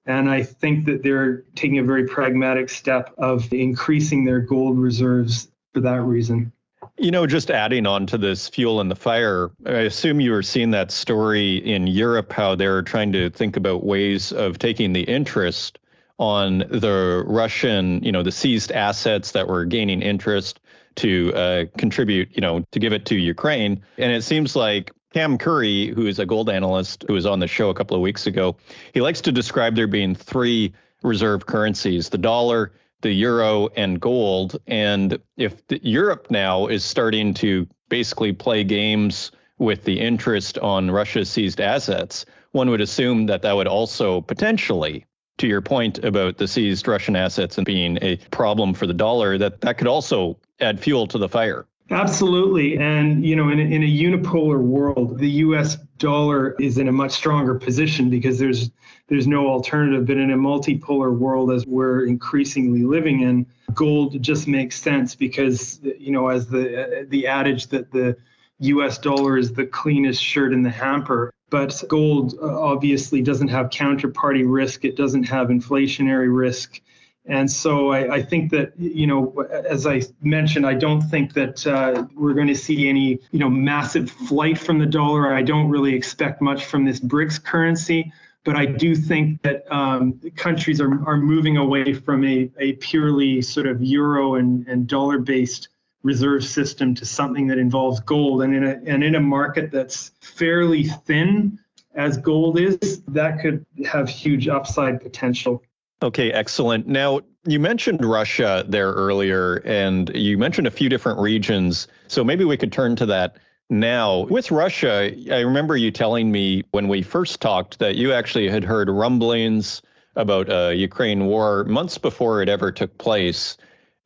[0.07, 5.49] And I think that they're taking a very pragmatic step of increasing their gold reserves
[5.72, 6.53] for that reason.
[6.99, 10.42] You know, just adding on to this fuel in the fire, I assume you were
[10.42, 15.03] seeing that story in Europe, how they're trying to think about ways of taking the
[15.03, 15.78] interest
[16.19, 20.61] on the Russian, you know, the seized assets that were gaining interest
[20.97, 23.83] to uh, contribute, you know, to give it to Ukraine.
[23.99, 27.47] And it seems like Cam Curry, who is a gold analyst who was on the
[27.47, 28.57] show a couple of weeks ago,
[28.93, 34.57] he likes to describe there being three reserve currencies the dollar, the euro, and gold.
[34.67, 41.31] And if Europe now is starting to basically play games with the interest on Russia's
[41.31, 45.05] seized assets, one would assume that that would also potentially
[45.39, 49.37] to your point about the seized Russian assets and being a problem for the dollar,
[49.39, 51.66] that that could also add fuel to the fire.
[51.91, 52.78] Absolutely.
[52.78, 56.93] And, you know, in a, in a unipolar world, the US dollar is in a
[56.93, 58.70] much stronger position because there's
[59.09, 60.07] there's no alternative.
[60.07, 65.80] But in a multipolar world, as we're increasingly living in, gold just makes sense because,
[65.99, 68.16] you know, as the the adage that the
[68.61, 71.32] US dollar is the cleanest shirt in the hamper.
[71.55, 76.81] But gold uh, obviously doesn't have counterparty risk, it doesn't have inflationary risk.
[77.27, 79.33] And so I, I think that, you know,
[79.69, 83.49] as I mentioned, I don't think that uh, we're going to see any, you know,
[83.49, 85.33] massive flight from the dollar.
[85.33, 88.13] I don't really expect much from this BRICS currency.
[88.43, 93.43] But I do think that um, countries are, are moving away from a, a purely
[93.43, 95.69] sort of euro and, and dollar based
[96.05, 98.43] reserve system to something that involves gold.
[98.43, 101.59] And in a, and in a market that's fairly thin
[101.97, 105.63] as gold is, that could have huge upside potential.
[106.03, 106.87] Okay, excellent.
[106.87, 111.89] Now, you mentioned Russia there earlier, and you mentioned a few different regions.
[112.09, 113.39] So maybe we could turn to that
[113.71, 114.27] now.
[114.27, 118.65] With Russia, I remember you telling me when we first talked that you actually had
[118.65, 119.81] heard rumblings
[120.17, 123.57] about a Ukraine war months before it ever took place.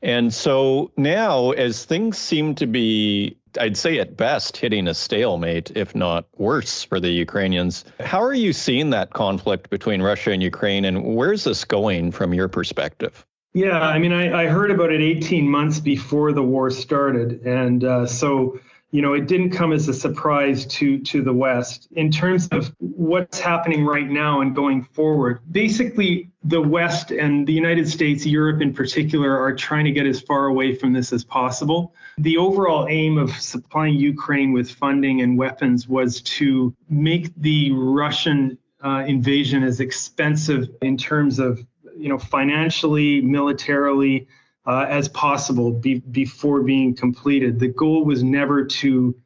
[0.03, 5.73] And so now, as things seem to be, I'd say at best, hitting a stalemate,
[5.75, 10.43] if not worse, for the Ukrainians, how are you seeing that conflict between Russia and
[10.43, 13.27] Ukraine, and where's this going from your perspective?
[13.55, 17.45] Yeah, I mean, I, I heard about it 18 months before the war started.
[17.45, 21.89] And uh, so you know, it didn't come as a surprise to to the West
[21.93, 25.41] in terms of what's happening right now and going forward.
[25.51, 30.23] Basically, the West and the United States, Europe in particular, are trying to get as
[30.23, 31.95] far away from this as possible.
[32.17, 38.57] The overall aim of supplying Ukraine with funding and weapons was to make the Russian
[38.83, 41.65] uh, invasion as expensive in terms of
[41.95, 44.27] you know financially, militarily,
[44.69, 47.59] uh, as possible be, before being completed.
[47.59, 49.17] The goal was never to,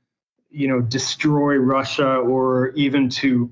[0.51, 3.51] you know, destroy Russia or even to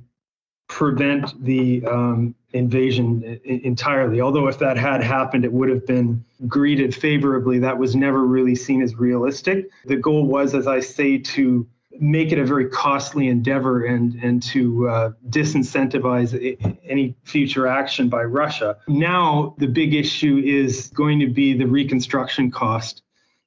[0.68, 4.20] prevent the um, invasion entirely.
[4.20, 7.58] Although if that had happened, it would have been greeted favorably.
[7.58, 9.68] That was never really seen as realistic.
[9.84, 11.66] The goal was, as I say, to
[11.98, 16.34] make it a very costly endeavor and and to uh, disincentivize
[16.84, 18.76] any future action by Russia.
[18.88, 23.02] Now the big issue is going to be the reconstruction cost,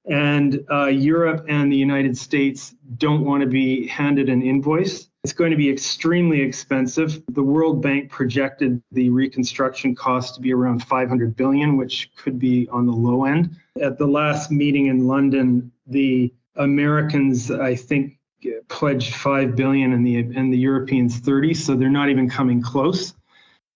[0.05, 5.07] And uh, Europe and the United States don't want to be handed an invoice.
[5.23, 7.23] It's going to be extremely expensive.
[7.29, 12.67] The World Bank projected the reconstruction cost to be around 500 billion, which could be
[12.69, 13.55] on the low end.
[13.81, 18.19] At the last meeting in London, the Americans, I think,
[18.67, 23.13] pledged 5 billion and the and the Europeans 30, so they're not even coming close.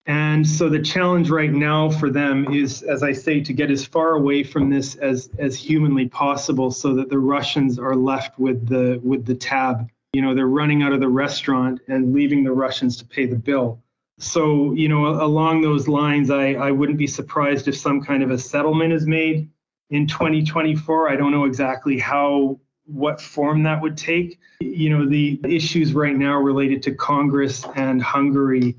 [0.05, 3.83] And so the challenge right now for them is, as I say, to get as
[3.85, 8.67] far away from this as as humanly possible, so that the Russians are left with
[8.67, 9.89] the with the tab.
[10.13, 13.35] You know, they're running out of the restaurant and leaving the Russians to pay the
[13.35, 13.83] bill.
[14.19, 18.31] So, you know, along those lines, I, I wouldn't be surprised if some kind of
[18.31, 19.49] a settlement is made
[19.91, 21.09] in 2024.
[21.09, 24.39] I don't know exactly how what form that would take.
[24.59, 28.75] You know, the issues right now related to Congress and Hungary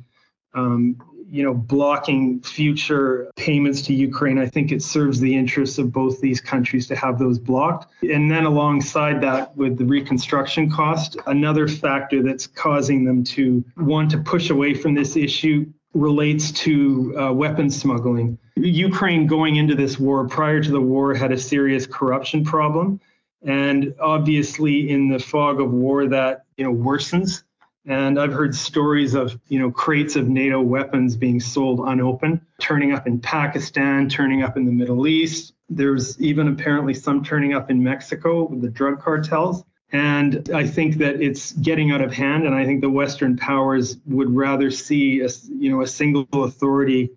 [0.55, 0.97] um,
[1.31, 6.21] you know, blocking future payments to Ukraine, I think it serves the interests of both
[6.21, 7.93] these countries to have those blocked.
[8.03, 14.11] And then alongside that, with the reconstruction cost, another factor that's causing them to want
[14.13, 18.39] to push away from this issue relates to uh, weapons smuggling.
[18.57, 23.01] Ukraine going into this war, prior to the war, had a serious corruption problem.
[23.43, 27.43] And obviously, in the fog of war, that you know worsens
[27.89, 32.93] and I've heard stories of, you know, crates of NATO weapons being sold unopened, turning
[32.93, 35.55] up in Pakistan, turning up in the Middle East.
[35.71, 39.65] There's even apparently some turning up in Mexico with the drug cartels.
[39.91, 42.45] And I think that it's getting out of hand.
[42.45, 47.11] And I think the Western powers would rather see a, you know, a single authority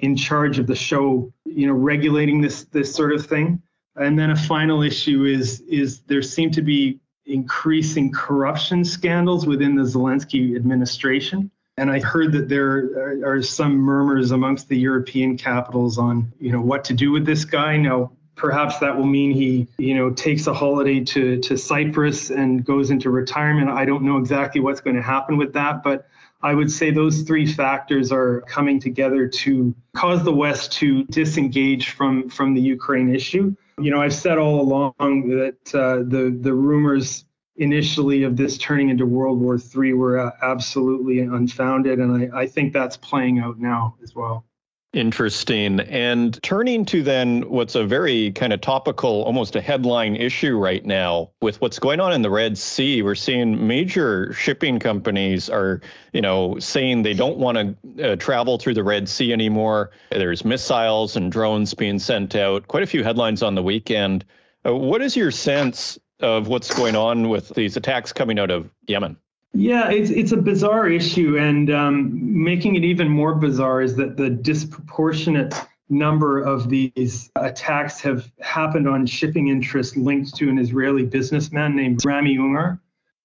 [0.00, 3.62] in charge of the show, you know, regulating this this sort of thing.
[3.96, 9.74] And then a final issue is is there seem to be increasing corruption scandals within
[9.76, 11.50] the Zelensky administration.
[11.76, 16.60] And I heard that there are some murmurs amongst the European capitals on, you know,
[16.60, 17.76] what to do with this guy.
[17.76, 22.64] Now, perhaps that will mean he, you know, takes a holiday to to Cyprus and
[22.64, 23.70] goes into retirement.
[23.70, 26.06] I don't know exactly what's going to happen with that, but
[26.42, 31.90] I would say those three factors are coming together to cause the West to disengage
[31.90, 33.54] from from the Ukraine issue.
[33.80, 37.24] You know, I've said all along that uh, the the rumors
[37.56, 42.46] initially of this turning into World War III were uh, absolutely unfounded, and I, I
[42.46, 44.44] think that's playing out now as well.
[44.92, 45.78] Interesting.
[45.80, 50.84] And turning to then what's a very kind of topical, almost a headline issue right
[50.84, 55.80] now with what's going on in the Red Sea, we're seeing major shipping companies are,
[56.12, 59.92] you know, saying they don't want to uh, travel through the Red Sea anymore.
[60.10, 62.66] There's missiles and drones being sent out.
[62.66, 64.24] Quite a few headlines on the weekend.
[64.66, 68.68] Uh, what is your sense of what's going on with these attacks coming out of
[68.88, 69.16] Yemen?
[69.52, 74.16] Yeah, it's it's a bizarre issue, and um, making it even more bizarre is that
[74.16, 75.54] the disproportionate
[75.88, 82.04] number of these attacks have happened on shipping interests linked to an Israeli businessman named
[82.04, 82.78] Rami Ungar,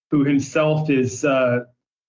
[0.10, 1.66] who himself is, uh,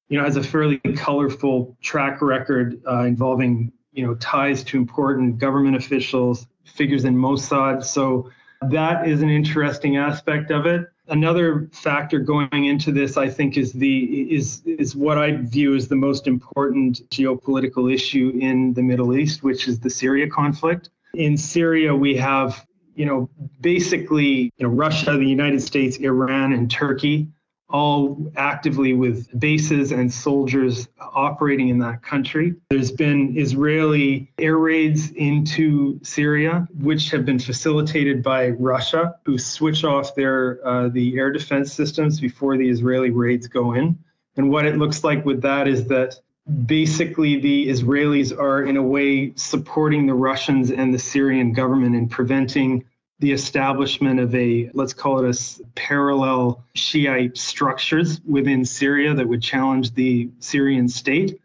[0.08, 5.36] you know, has a fairly colorful track record uh, involving, you know, ties to important
[5.36, 7.84] government officials, figures in Mossad.
[7.84, 8.30] So
[8.62, 13.72] that is an interesting aspect of it another factor going into this, I think, is
[13.72, 19.16] the is is what I view as the most important geopolitical issue in the Middle
[19.16, 20.90] East, which is the Syria conflict.
[21.14, 23.28] In Syria, we have you know
[23.60, 27.28] basically you know Russia, the United States, Iran, and Turkey
[27.68, 32.54] all actively with bases and soldiers operating in that country.
[32.70, 39.84] There's been Israeli air raids into Syria, which have been facilitated by Russia, who switch
[39.84, 43.98] off their uh, the air defense systems before the Israeli raids go in.
[44.36, 46.20] And what it looks like with that is that
[46.66, 52.08] basically the Israelis are in a way supporting the Russians and the Syrian government in
[52.08, 52.84] preventing
[53.18, 59.42] the establishment of a, let's call it a parallel Shiite structures within Syria that would
[59.42, 61.40] challenge the Syrian state.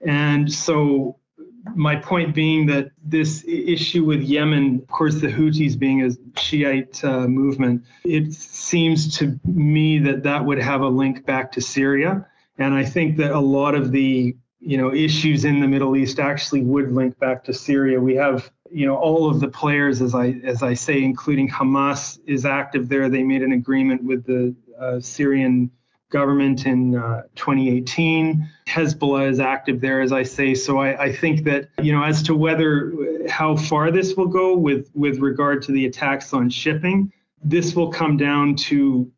[0.00, 1.16] And so,
[1.74, 7.02] my point being that this issue with Yemen, of course, the Houthis being a Shiite
[7.02, 12.24] uh, movement, it seems to me that that would have a link back to Syria.
[12.58, 16.20] And I think that a lot of the you know issues in the Middle East
[16.20, 18.00] actually would link back to Syria.
[18.00, 22.18] We have you know all of the players as i as i say including hamas
[22.26, 23.08] is active there.
[23.08, 25.70] They made an agreement with the uh, syrian
[26.10, 30.54] government in uh, 2018 hezbollah is active there as i say.
[30.54, 32.92] So I, I think that you know as to whether
[33.28, 37.12] how far this will go with with regard to the attacks on shipping
[37.42, 39.10] this will come down to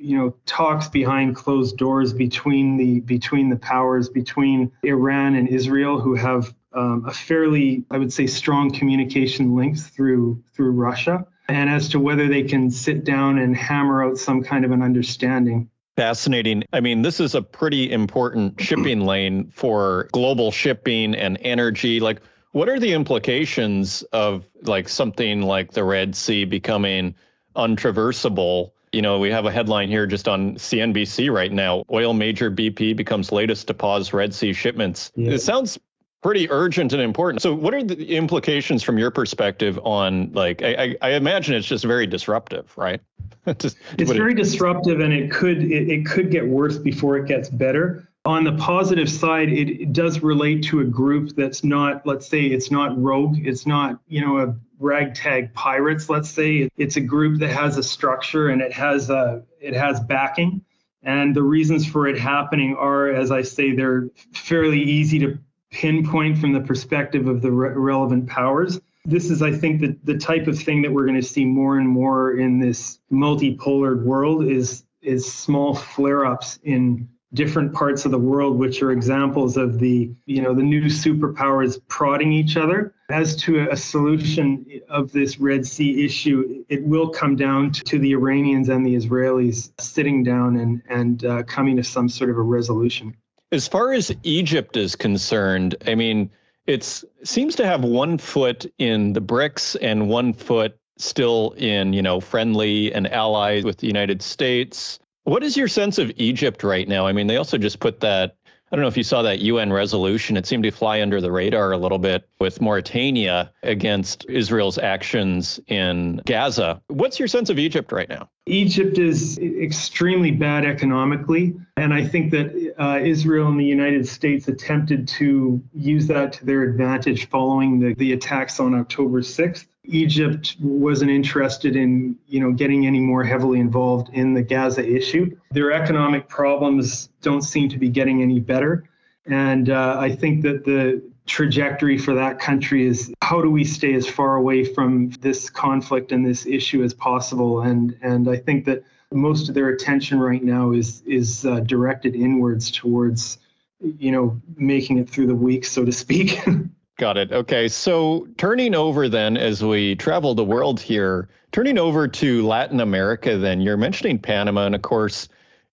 [0.00, 6.00] you know talks behind closed doors between the between the powers between Iran and Israel
[6.00, 11.68] who have um, a fairly I would say strong communication links through through Russia and
[11.68, 15.68] as to whether they can sit down and hammer out some kind of an understanding.
[15.96, 16.64] Fascinating.
[16.72, 22.00] I mean, this is a pretty important shipping lane for global shipping and energy.
[22.00, 22.20] Like,
[22.52, 27.14] what are the implications of like something like the Red Sea becoming
[27.56, 28.70] untraversable?
[28.92, 31.84] You know, we have a headline here just on CNBC right now.
[31.92, 35.12] Oil major BP becomes latest to pause Red Sea shipments.
[35.14, 35.32] Yeah.
[35.32, 35.78] It sounds
[36.22, 37.42] pretty urgent and important.
[37.42, 40.62] So, what are the implications from your perspective on like?
[40.62, 43.00] I, I imagine it's just very disruptive, right?
[43.58, 47.26] just, it's very it, disruptive, and it could it, it could get worse before it
[47.26, 48.06] gets better.
[48.26, 52.42] On the positive side, it, it does relate to a group that's not, let's say,
[52.42, 56.10] it's not rogue, it's not, you know, a ragtag pirates.
[56.10, 60.00] Let's say it's a group that has a structure and it has a it has
[60.00, 60.62] backing.
[61.02, 65.38] And the reasons for it happening are, as I say, they're fairly easy to
[65.70, 68.80] pinpoint from the perspective of the re- relevant powers.
[69.04, 71.78] This is, I think, the, the type of thing that we're going to see more
[71.78, 78.18] and more in this multipolar world is is small flare-ups in different parts of the
[78.18, 82.92] world, which are examples of the, you know, the new superpowers prodding each other.
[83.08, 88.12] As to a solution of this Red Sea issue, it will come down to the
[88.12, 92.42] Iranians and the Israelis sitting down and, and uh, coming to some sort of a
[92.42, 93.16] resolution.
[93.52, 96.30] As far as Egypt is concerned, I mean,
[96.66, 96.84] it
[97.24, 102.20] seems to have one foot in the BRICS and one foot still in, you know,
[102.20, 105.00] friendly and allies with the United States.
[105.24, 107.06] What is your sense of Egypt right now?
[107.06, 108.36] I mean, they also just put that
[108.72, 110.36] I don't know if you saw that UN resolution.
[110.36, 115.58] It seemed to fly under the radar a little bit with Mauritania against Israel's actions
[115.66, 116.80] in Gaza.
[116.86, 118.28] What's your sense of Egypt right now?
[118.46, 121.56] Egypt is extremely bad economically.
[121.76, 126.46] And I think that uh, Israel and the United States attempted to use that to
[126.46, 129.66] their advantage following the, the attacks on October 6th.
[129.84, 135.36] Egypt wasn't interested in, you know, getting any more heavily involved in the Gaza issue.
[135.52, 138.88] Their economic problems don't seem to be getting any better,
[139.26, 143.94] and uh, I think that the trajectory for that country is how do we stay
[143.94, 147.62] as far away from this conflict and this issue as possible?
[147.62, 152.14] And and I think that most of their attention right now is is uh, directed
[152.14, 153.38] inwards towards
[153.80, 156.38] you know making it through the week so to speak
[157.00, 157.32] Got it.
[157.32, 157.66] Okay.
[157.66, 163.38] So turning over then as we travel the world here, turning over to Latin America,
[163.38, 164.66] then you're mentioning Panama.
[164.66, 165.26] And of course,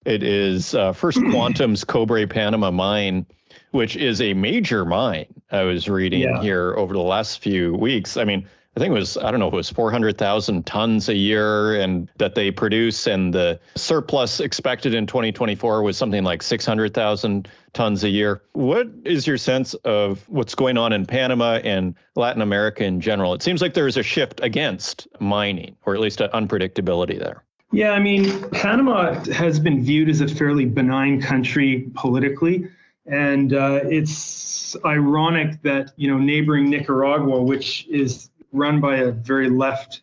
[0.05, 3.25] it is uh, First Quantum's Cobre Panama mine,
[3.71, 5.25] which is a major mine.
[5.51, 6.41] I was reading yeah.
[6.41, 8.15] here over the last few weeks.
[8.15, 8.47] I mean,
[8.77, 12.35] I think it was, I don't know, it was 400,000 tons a year and that
[12.35, 13.07] they produce.
[13.07, 18.43] And the surplus expected in 2024 was something like 600,000 tons a year.
[18.53, 23.33] What is your sense of what's going on in Panama and Latin America in general?
[23.33, 27.43] It seems like there is a shift against mining, or at least an unpredictability there.
[27.71, 32.69] Yeah, I mean, Panama has been viewed as a fairly benign country politically.
[33.07, 39.49] And uh, it's ironic that, you know, neighboring Nicaragua, which is run by a very
[39.49, 40.01] left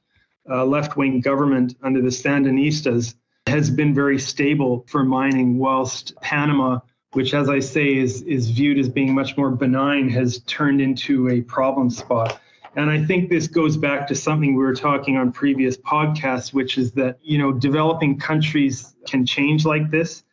[0.48, 3.14] uh, left-wing government under the Sandinistas
[3.46, 6.80] has been very stable for mining, whilst Panama,
[7.12, 11.28] which, as I say, is is viewed as being much more benign, has turned into
[11.28, 12.40] a problem spot.
[12.76, 16.76] And I think this goes back to something we were talking on previous podcasts, which
[16.76, 20.24] is that you know developing countries can change like this,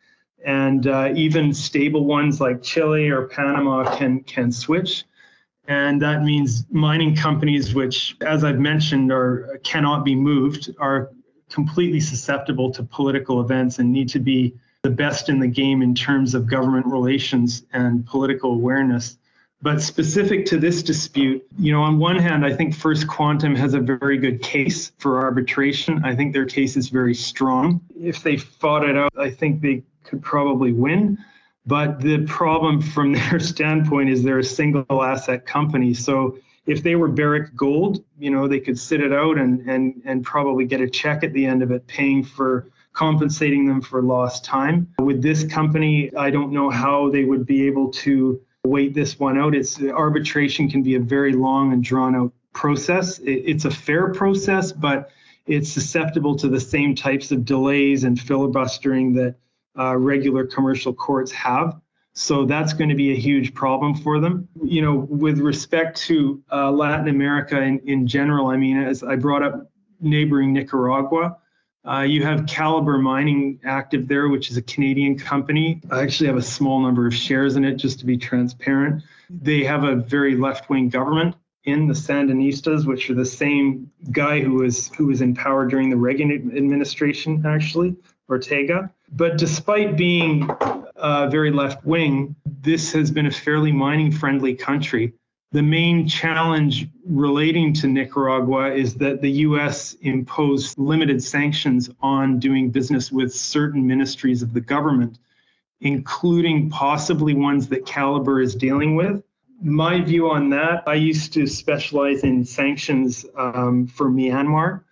[0.44, 5.04] and uh, even stable ones like Chile or Panama can can switch
[5.68, 11.10] and that means mining companies which as i've mentioned are cannot be moved are
[11.52, 15.94] completely susceptible to political events and need to be the best in the game in
[15.94, 19.18] terms of government relations and political awareness.
[19.60, 23.74] But specific to this dispute you know on one hand i think first quantum has
[23.74, 26.04] a very good case for arbitration.
[26.04, 27.80] I think their case is very strong.
[28.00, 31.16] If they fought it out i think they could probably win
[31.66, 35.94] but the problem from their standpoint is they're a single asset company.
[35.94, 40.00] So if they were Barrick Gold, you know, they could sit it out and and
[40.04, 44.02] and probably get a check at the end of it paying for compensating them for
[44.02, 44.86] lost time.
[44.98, 49.38] With this company, I don't know how they would be able to wait this one
[49.38, 49.54] out.
[49.54, 53.18] It's arbitration can be a very long and drawn out process.
[53.20, 55.10] It, it's a fair process, but
[55.46, 59.34] it's susceptible to the same types of delays and filibustering that
[59.78, 61.80] uh, regular commercial courts have.
[62.14, 64.46] So that's going to be a huge problem for them.
[64.62, 69.16] You know, with respect to uh, Latin America in, in general, I mean, as I
[69.16, 69.70] brought up
[70.00, 71.38] neighboring Nicaragua,
[71.88, 75.80] uh, you have Calibre Mining active there, which is a Canadian company.
[75.90, 79.02] I actually have a small number of shares in it just to be transparent.
[79.30, 81.34] They have a very left wing government.
[81.64, 85.90] in, the Sandinistas, which are the same guy who was who was in power during
[85.90, 87.96] the Reagan administration, actually,
[88.32, 88.90] Ortega.
[89.12, 90.50] But despite being
[90.96, 95.12] uh, very left wing, this has been a fairly mining friendly country.
[95.52, 102.70] The main challenge relating to Nicaragua is that the US imposed limited sanctions on doing
[102.70, 105.18] business with certain ministries of the government,
[105.82, 109.22] including possibly ones that Calibre is dealing with.
[109.60, 114.84] My view on that, I used to specialize in sanctions um, for Myanmar.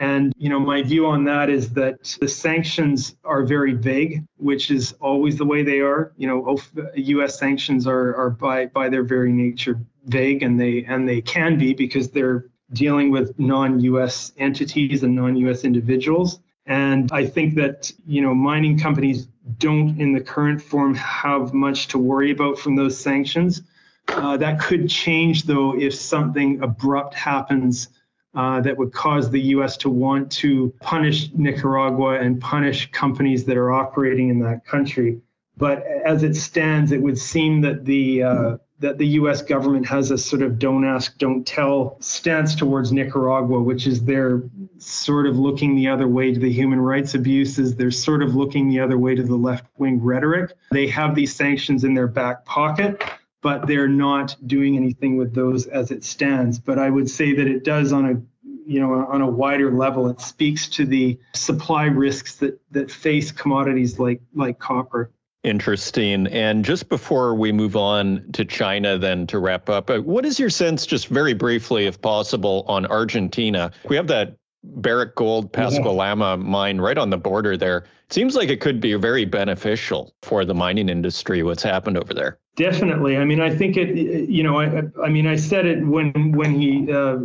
[0.00, 4.70] And you know, my view on that is that the sanctions are very vague, which
[4.70, 6.12] is always the way they are.
[6.16, 6.58] You know,
[6.96, 7.38] U.S.
[7.38, 11.74] sanctions are are by by their very nature vague, and they and they can be
[11.74, 14.32] because they're dealing with non-U.S.
[14.38, 15.62] entities and non-U.S.
[15.64, 16.40] individuals.
[16.66, 19.28] And I think that you know, mining companies
[19.58, 23.62] don't, in the current form, have much to worry about from those sanctions.
[24.08, 27.88] Uh, that could change, though, if something abrupt happens
[28.34, 29.76] uh, that would cause the U.S.
[29.78, 35.20] to want to punish Nicaragua and punish companies that are operating in that country.
[35.56, 39.40] But as it stands, it would seem that the uh, that the U.S.
[39.40, 44.42] government has a sort of "don't ask, don't tell" stance towards Nicaragua, which is they're
[44.78, 47.76] sort of looking the other way to the human rights abuses.
[47.76, 50.52] They're sort of looking the other way to the left-wing rhetoric.
[50.72, 53.00] They have these sanctions in their back pocket
[53.44, 56.58] but they're not doing anything with those as it stands.
[56.58, 58.20] But I would say that it does on a
[58.66, 63.30] you know on a wider level it speaks to the supply risks that that face
[63.30, 65.12] commodities like like copper
[65.44, 66.26] Interesting.
[66.28, 70.40] And just before we move on to China, then to wrap up, uh, what is
[70.40, 73.70] your sense, just very briefly, if possible, on Argentina?
[73.86, 77.78] We have that Barrick Gold Pascua-Lama mine right on the border there.
[78.06, 82.14] It seems like it could be very beneficial for the mining industry, what's happened over
[82.14, 82.38] there.
[82.56, 83.16] Definitely.
[83.16, 83.96] I mean, I think it.
[84.28, 87.16] You know, I, I mean, I said it when when he uh,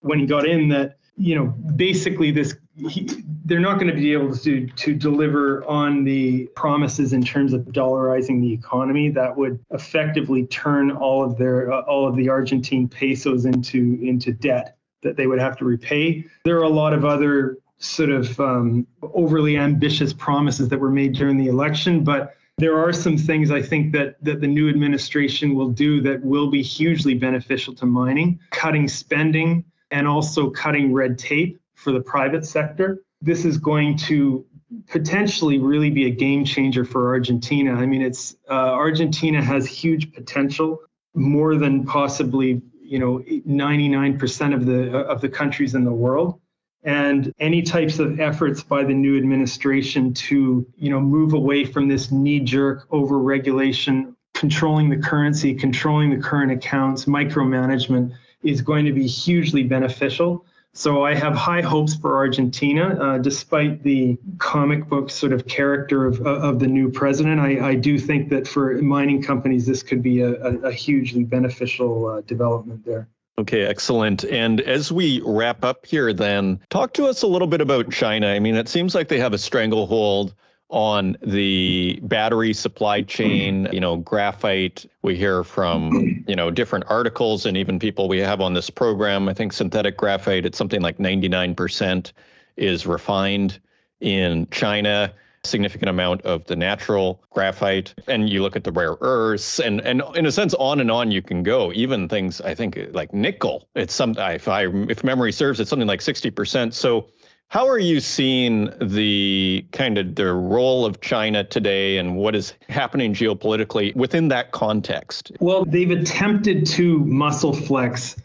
[0.00, 2.56] when he got in that you know basically this
[2.88, 3.08] he,
[3.44, 7.62] they're not going to be able to to deliver on the promises in terms of
[7.66, 12.88] dollarizing the economy that would effectively turn all of their uh, all of the Argentine
[12.88, 16.24] pesos into into debt that they would have to repay.
[16.44, 21.14] There are a lot of other sort of um, overly ambitious promises that were made
[21.14, 25.54] during the election, but there are some things I think that that the new administration
[25.54, 31.18] will do that will be hugely beneficial to mining, cutting spending and also cutting red
[31.18, 32.98] tape for the private sector.
[33.22, 34.44] This is going to
[34.88, 37.72] potentially really be a game changer for Argentina.
[37.72, 40.78] I mean, it's uh, Argentina has huge potential,
[41.14, 42.60] more than possibly
[42.90, 46.40] you know 99% of the of the countries in the world.
[46.82, 51.86] And any types of efforts by the new administration to you know move away from
[51.86, 58.12] this knee jerk over regulation controlling the currency controlling the current accounts micromanagement
[58.42, 63.82] is going to be hugely beneficial so I have high hopes for Argentina, uh, despite
[63.82, 67.40] the comic book sort of character of, of the new president.
[67.40, 71.24] I, I do think that for mining companies, this could be a, a, a hugely
[71.24, 73.08] beneficial uh, development there.
[73.38, 74.24] Okay, excellent.
[74.24, 78.28] And as we wrap up here, then talk to us a little bit about China.
[78.28, 80.34] I mean, it seems like they have a stranglehold
[80.70, 84.86] on the battery supply chain, you know, graphite.
[85.02, 89.28] We hear from, you know, different articles and even people we have on this program.
[89.28, 92.12] I think synthetic graphite, it's something like 99%
[92.56, 93.60] is refined
[94.00, 95.12] in China
[95.42, 100.02] significant amount of the natural graphite and you look at the rare earths and and
[100.14, 103.66] in a sense on and on you can go even things i think like nickel
[103.74, 107.08] it's some if i if memory serves it's something like 60% so
[107.50, 112.54] how are you seeing the kind of the role of China today and what is
[112.68, 115.32] happening geopolitically within that context?
[115.40, 118.16] Well, they've attempted to muscle flex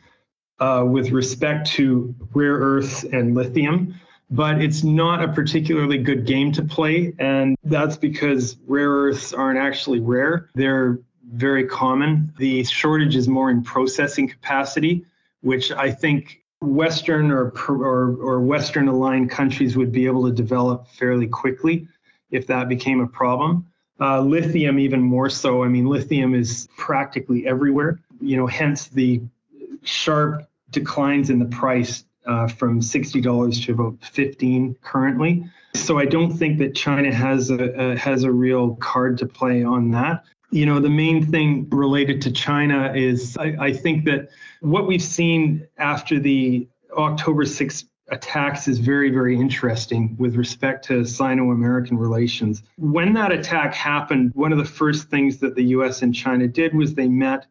[0.60, 3.96] uh, with respect to rare earths and lithium
[4.32, 7.14] but it's not a particularly good game to play.
[7.20, 11.00] And that's because rare earths aren't actually rare, they're
[11.34, 12.34] very common.
[12.38, 15.06] The shortage is more in processing capacity,
[15.42, 20.88] which I think Western or, or, or Western aligned countries would be able to develop
[20.88, 21.88] fairly quickly
[22.32, 23.66] if that became a problem.
[24.00, 25.64] Uh, lithium, even more so.
[25.64, 29.22] I mean, lithium is practically everywhere, you know, hence the
[29.84, 35.46] sharp declines in the price uh, from $60 to about 15 currently.
[35.76, 39.64] So I don't think that China has a, a, has a real card to play
[39.64, 40.24] on that.
[40.56, 44.30] You know, the main thing related to China is I, I think that
[44.62, 46.66] what we've seen after the
[46.98, 52.64] October 6th attacks is very, very interesting with respect to Sino American relations.
[52.78, 56.74] When that attack happened, one of the first things that the US and China did
[56.74, 57.48] was they met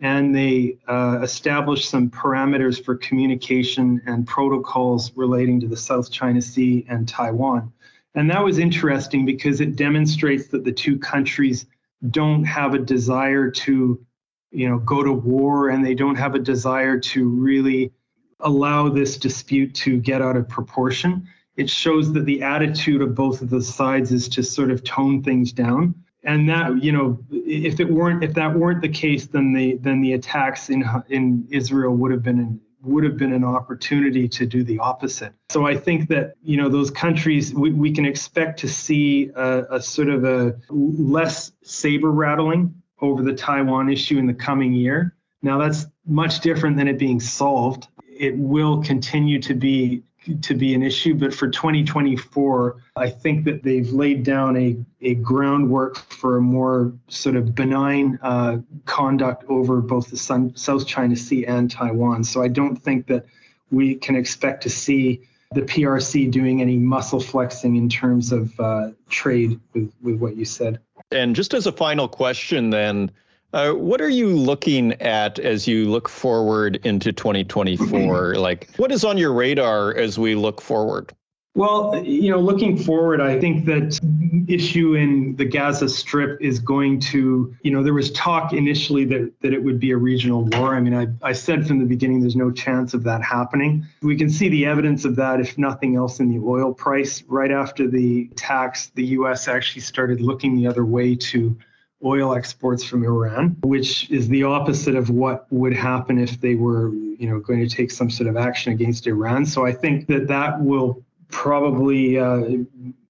[0.00, 6.40] and they uh, established some parameters for communication and protocols relating to the South China
[6.40, 7.70] Sea and Taiwan.
[8.14, 11.66] And that was interesting because it demonstrates that the two countries
[12.10, 14.04] don't have a desire to,
[14.50, 17.92] you know, go to war and they don't have a desire to really
[18.40, 21.26] allow this dispute to get out of proportion.
[21.56, 25.22] It shows that the attitude of both of the sides is to sort of tone
[25.22, 25.94] things down
[26.26, 30.02] and that you know if it weren't if that weren't the case then the then
[30.02, 34.62] the attacks in in Israel would have been would have been an opportunity to do
[34.62, 35.32] the opposite.
[35.50, 39.64] So I think that you know those countries we, we can expect to see a,
[39.70, 45.14] a sort of a less saber rattling over the Taiwan issue in the coming year.
[45.42, 47.88] Now that's much different than it being solved.
[48.08, 50.02] It will continue to be
[50.42, 55.14] to be an issue, but for 2024, I think that they've laid down a, a
[55.16, 61.16] groundwork for a more sort of benign uh, conduct over both the Sun, South China
[61.16, 62.24] Sea and Taiwan.
[62.24, 63.26] So I don't think that
[63.70, 65.22] we can expect to see
[65.52, 70.44] the PRC doing any muscle flexing in terms of uh, trade with, with what you
[70.44, 70.80] said.
[71.10, 73.10] And just as a final question, then,
[73.56, 78.34] uh, what are you looking at as you look forward into 2024?
[78.36, 81.14] like, what is on your radar as we look forward?
[81.54, 83.98] Well, you know, looking forward, I think that
[84.46, 89.32] issue in the Gaza Strip is going to, you know, there was talk initially that,
[89.40, 90.76] that it would be a regional war.
[90.76, 93.86] I mean, I, I said from the beginning there's no chance of that happening.
[94.02, 97.22] We can see the evidence of that, if nothing else, in the oil price.
[97.26, 99.48] Right after the tax, the U.S.
[99.48, 101.56] actually started looking the other way to
[102.04, 106.90] oil exports from Iran, which is the opposite of what would happen if they were,
[106.92, 109.46] you know, going to take some sort of action against Iran.
[109.46, 112.48] So I think that that will probably uh,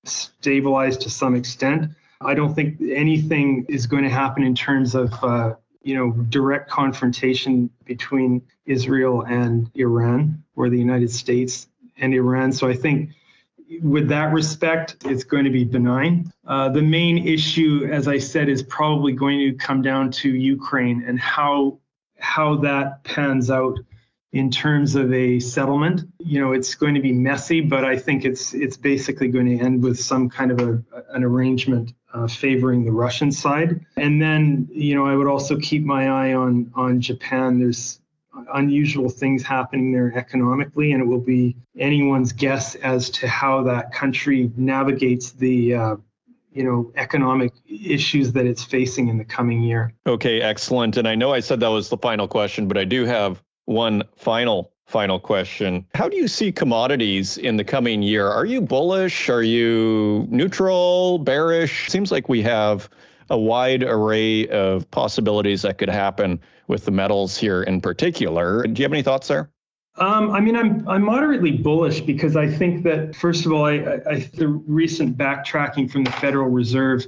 [0.05, 1.91] stabilize to some extent.
[2.21, 6.71] I don't think anything is going to happen in terms of, uh, you know, direct
[6.71, 11.69] confrontation between Israel and Iran or the United States
[11.99, 12.53] and Iran.
[12.53, 13.11] So I think
[13.83, 16.33] with that respect, it's going to be benign.
[16.47, 21.05] Uh, the main issue, as I said, is probably going to come down to Ukraine
[21.07, 21.79] and how
[22.19, 23.79] how that pans out
[24.33, 26.03] in terms of a settlement.
[26.19, 29.65] You know, it's going to be messy, but I think it's it's basically going to
[29.65, 33.85] end with some kind of a, an arrangement uh, favoring the Russian side.
[33.97, 37.59] And then, you know, I would also keep my eye on on Japan.
[37.59, 38.01] There's
[38.55, 43.93] unusual things happening there economically, and it will be anyone's guess as to how that
[43.93, 45.97] country navigates the uh,
[46.53, 49.93] you know economic issues that it's facing in the coming year.
[50.07, 50.97] Okay, excellent.
[50.97, 54.03] And I know I said that was the final question, but I do have one
[54.17, 55.85] final final question.
[55.95, 58.29] How do you see commodities in the coming year?
[58.29, 59.29] Are you bullish?
[59.29, 61.89] Are you neutral, bearish?
[61.91, 62.89] Seems like we have
[63.29, 68.63] a wide array of possibilities that could happen with the metals here in particular.
[68.63, 69.51] Do you have any thoughts there?
[69.99, 74.01] Um, I mean, I'm I'm moderately bullish because I think that first of all, I,
[74.09, 77.07] I, the recent backtracking from the Federal Reserve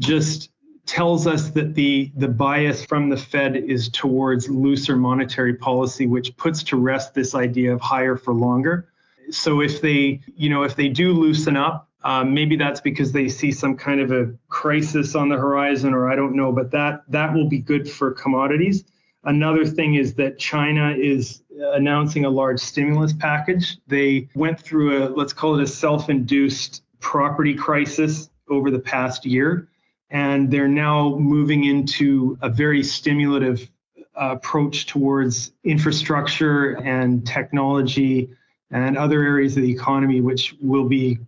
[0.00, 0.50] just
[0.84, 6.36] tells us that the the bias from the Fed is towards looser monetary policy, which
[6.36, 8.88] puts to rest this idea of higher for longer.
[9.30, 13.28] So if they, you know, if they do loosen up, um, maybe that's because they
[13.28, 16.52] see some kind of a crisis on the horizon, or I don't know.
[16.52, 18.84] But that that will be good for commodities.
[19.26, 21.42] Another thing is that China is
[21.74, 23.78] announcing a large stimulus package.
[23.88, 29.26] They went through a, let's call it a self induced property crisis over the past
[29.26, 29.68] year.
[30.10, 33.68] And they're now moving into a very stimulative
[33.98, 38.30] uh, approach towards infrastructure and technology
[38.70, 41.18] and other areas of the economy, which will be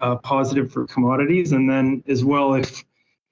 [0.00, 1.52] uh, positive for commodities.
[1.52, 2.82] And then, as well, if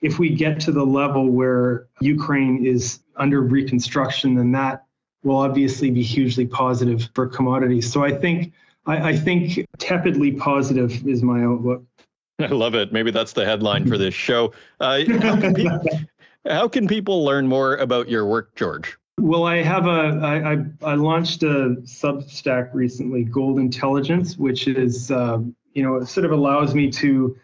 [0.02, 4.84] if we get to the level where Ukraine is under reconstruction, then that
[5.22, 7.90] will obviously be hugely positive for commodities.
[7.92, 8.52] So I think
[8.86, 11.84] I, I think tepidly positive is my outlook.
[12.40, 12.92] I love it.
[12.92, 14.52] Maybe that's the headline for this show.
[14.80, 15.80] Uh, how, can people,
[16.48, 18.96] how can people learn more about your work, George?
[19.18, 25.10] Well, I have a I, I, I launched a Substack recently, Gold Intelligence, which is
[25.10, 25.40] uh,
[25.74, 27.36] you know it sort of allows me to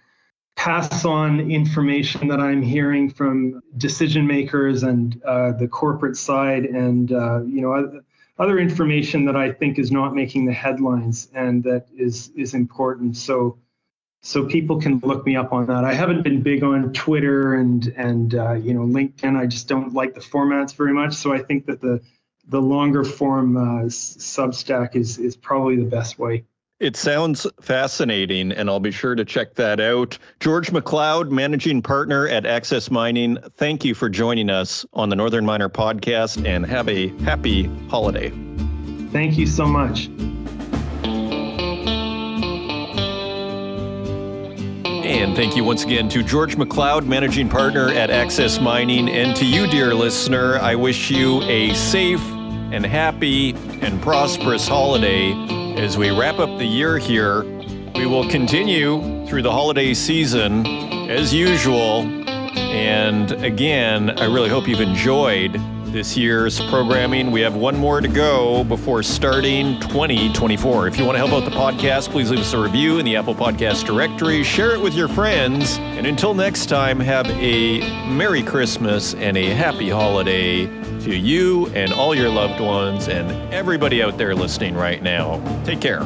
[0.57, 7.13] pass on information that I'm hearing from decision makers and uh, the corporate side, and
[7.13, 8.03] uh, you know
[8.39, 13.17] other information that I think is not making the headlines and that is is important.
[13.17, 13.59] So
[14.23, 15.85] so people can look me up on that.
[15.85, 19.39] I haven't been big on Twitter and and uh, you know LinkedIn.
[19.39, 21.15] I just don't like the formats very much.
[21.15, 22.01] So I think that the
[22.49, 26.45] the longer form uh, Substack is is probably the best way.
[26.79, 30.19] It sounds fascinating, and I'll be sure to check that out.
[30.41, 35.47] George McLeod, managing partner at Access Mining, thank you for joining us on the Northern
[35.47, 38.31] Miner podcast and have a happy holiday.
[39.11, 40.09] Thank you so much.
[45.07, 49.09] And thank you once again to George McLeod, managing partner at Access Mining.
[49.09, 52.36] And to you, dear listener, I wish you a safe
[52.73, 55.33] and happy and prosperous holiday
[55.77, 57.43] as we wrap up the year here.
[57.95, 60.67] We will continue through the holiday season
[61.09, 62.03] as usual.
[62.57, 67.31] And again, I really hope you've enjoyed this year's programming.
[67.31, 70.89] We have one more to go before starting 2024.
[70.89, 73.17] If you want to help out the podcast, please leave us a review in the
[73.17, 78.43] Apple Podcast directory, share it with your friends, and until next time, have a Merry
[78.43, 80.67] Christmas and a Happy Holiday
[81.07, 85.41] to you and all your loved ones and everybody out there listening right now.
[85.65, 86.05] Take care.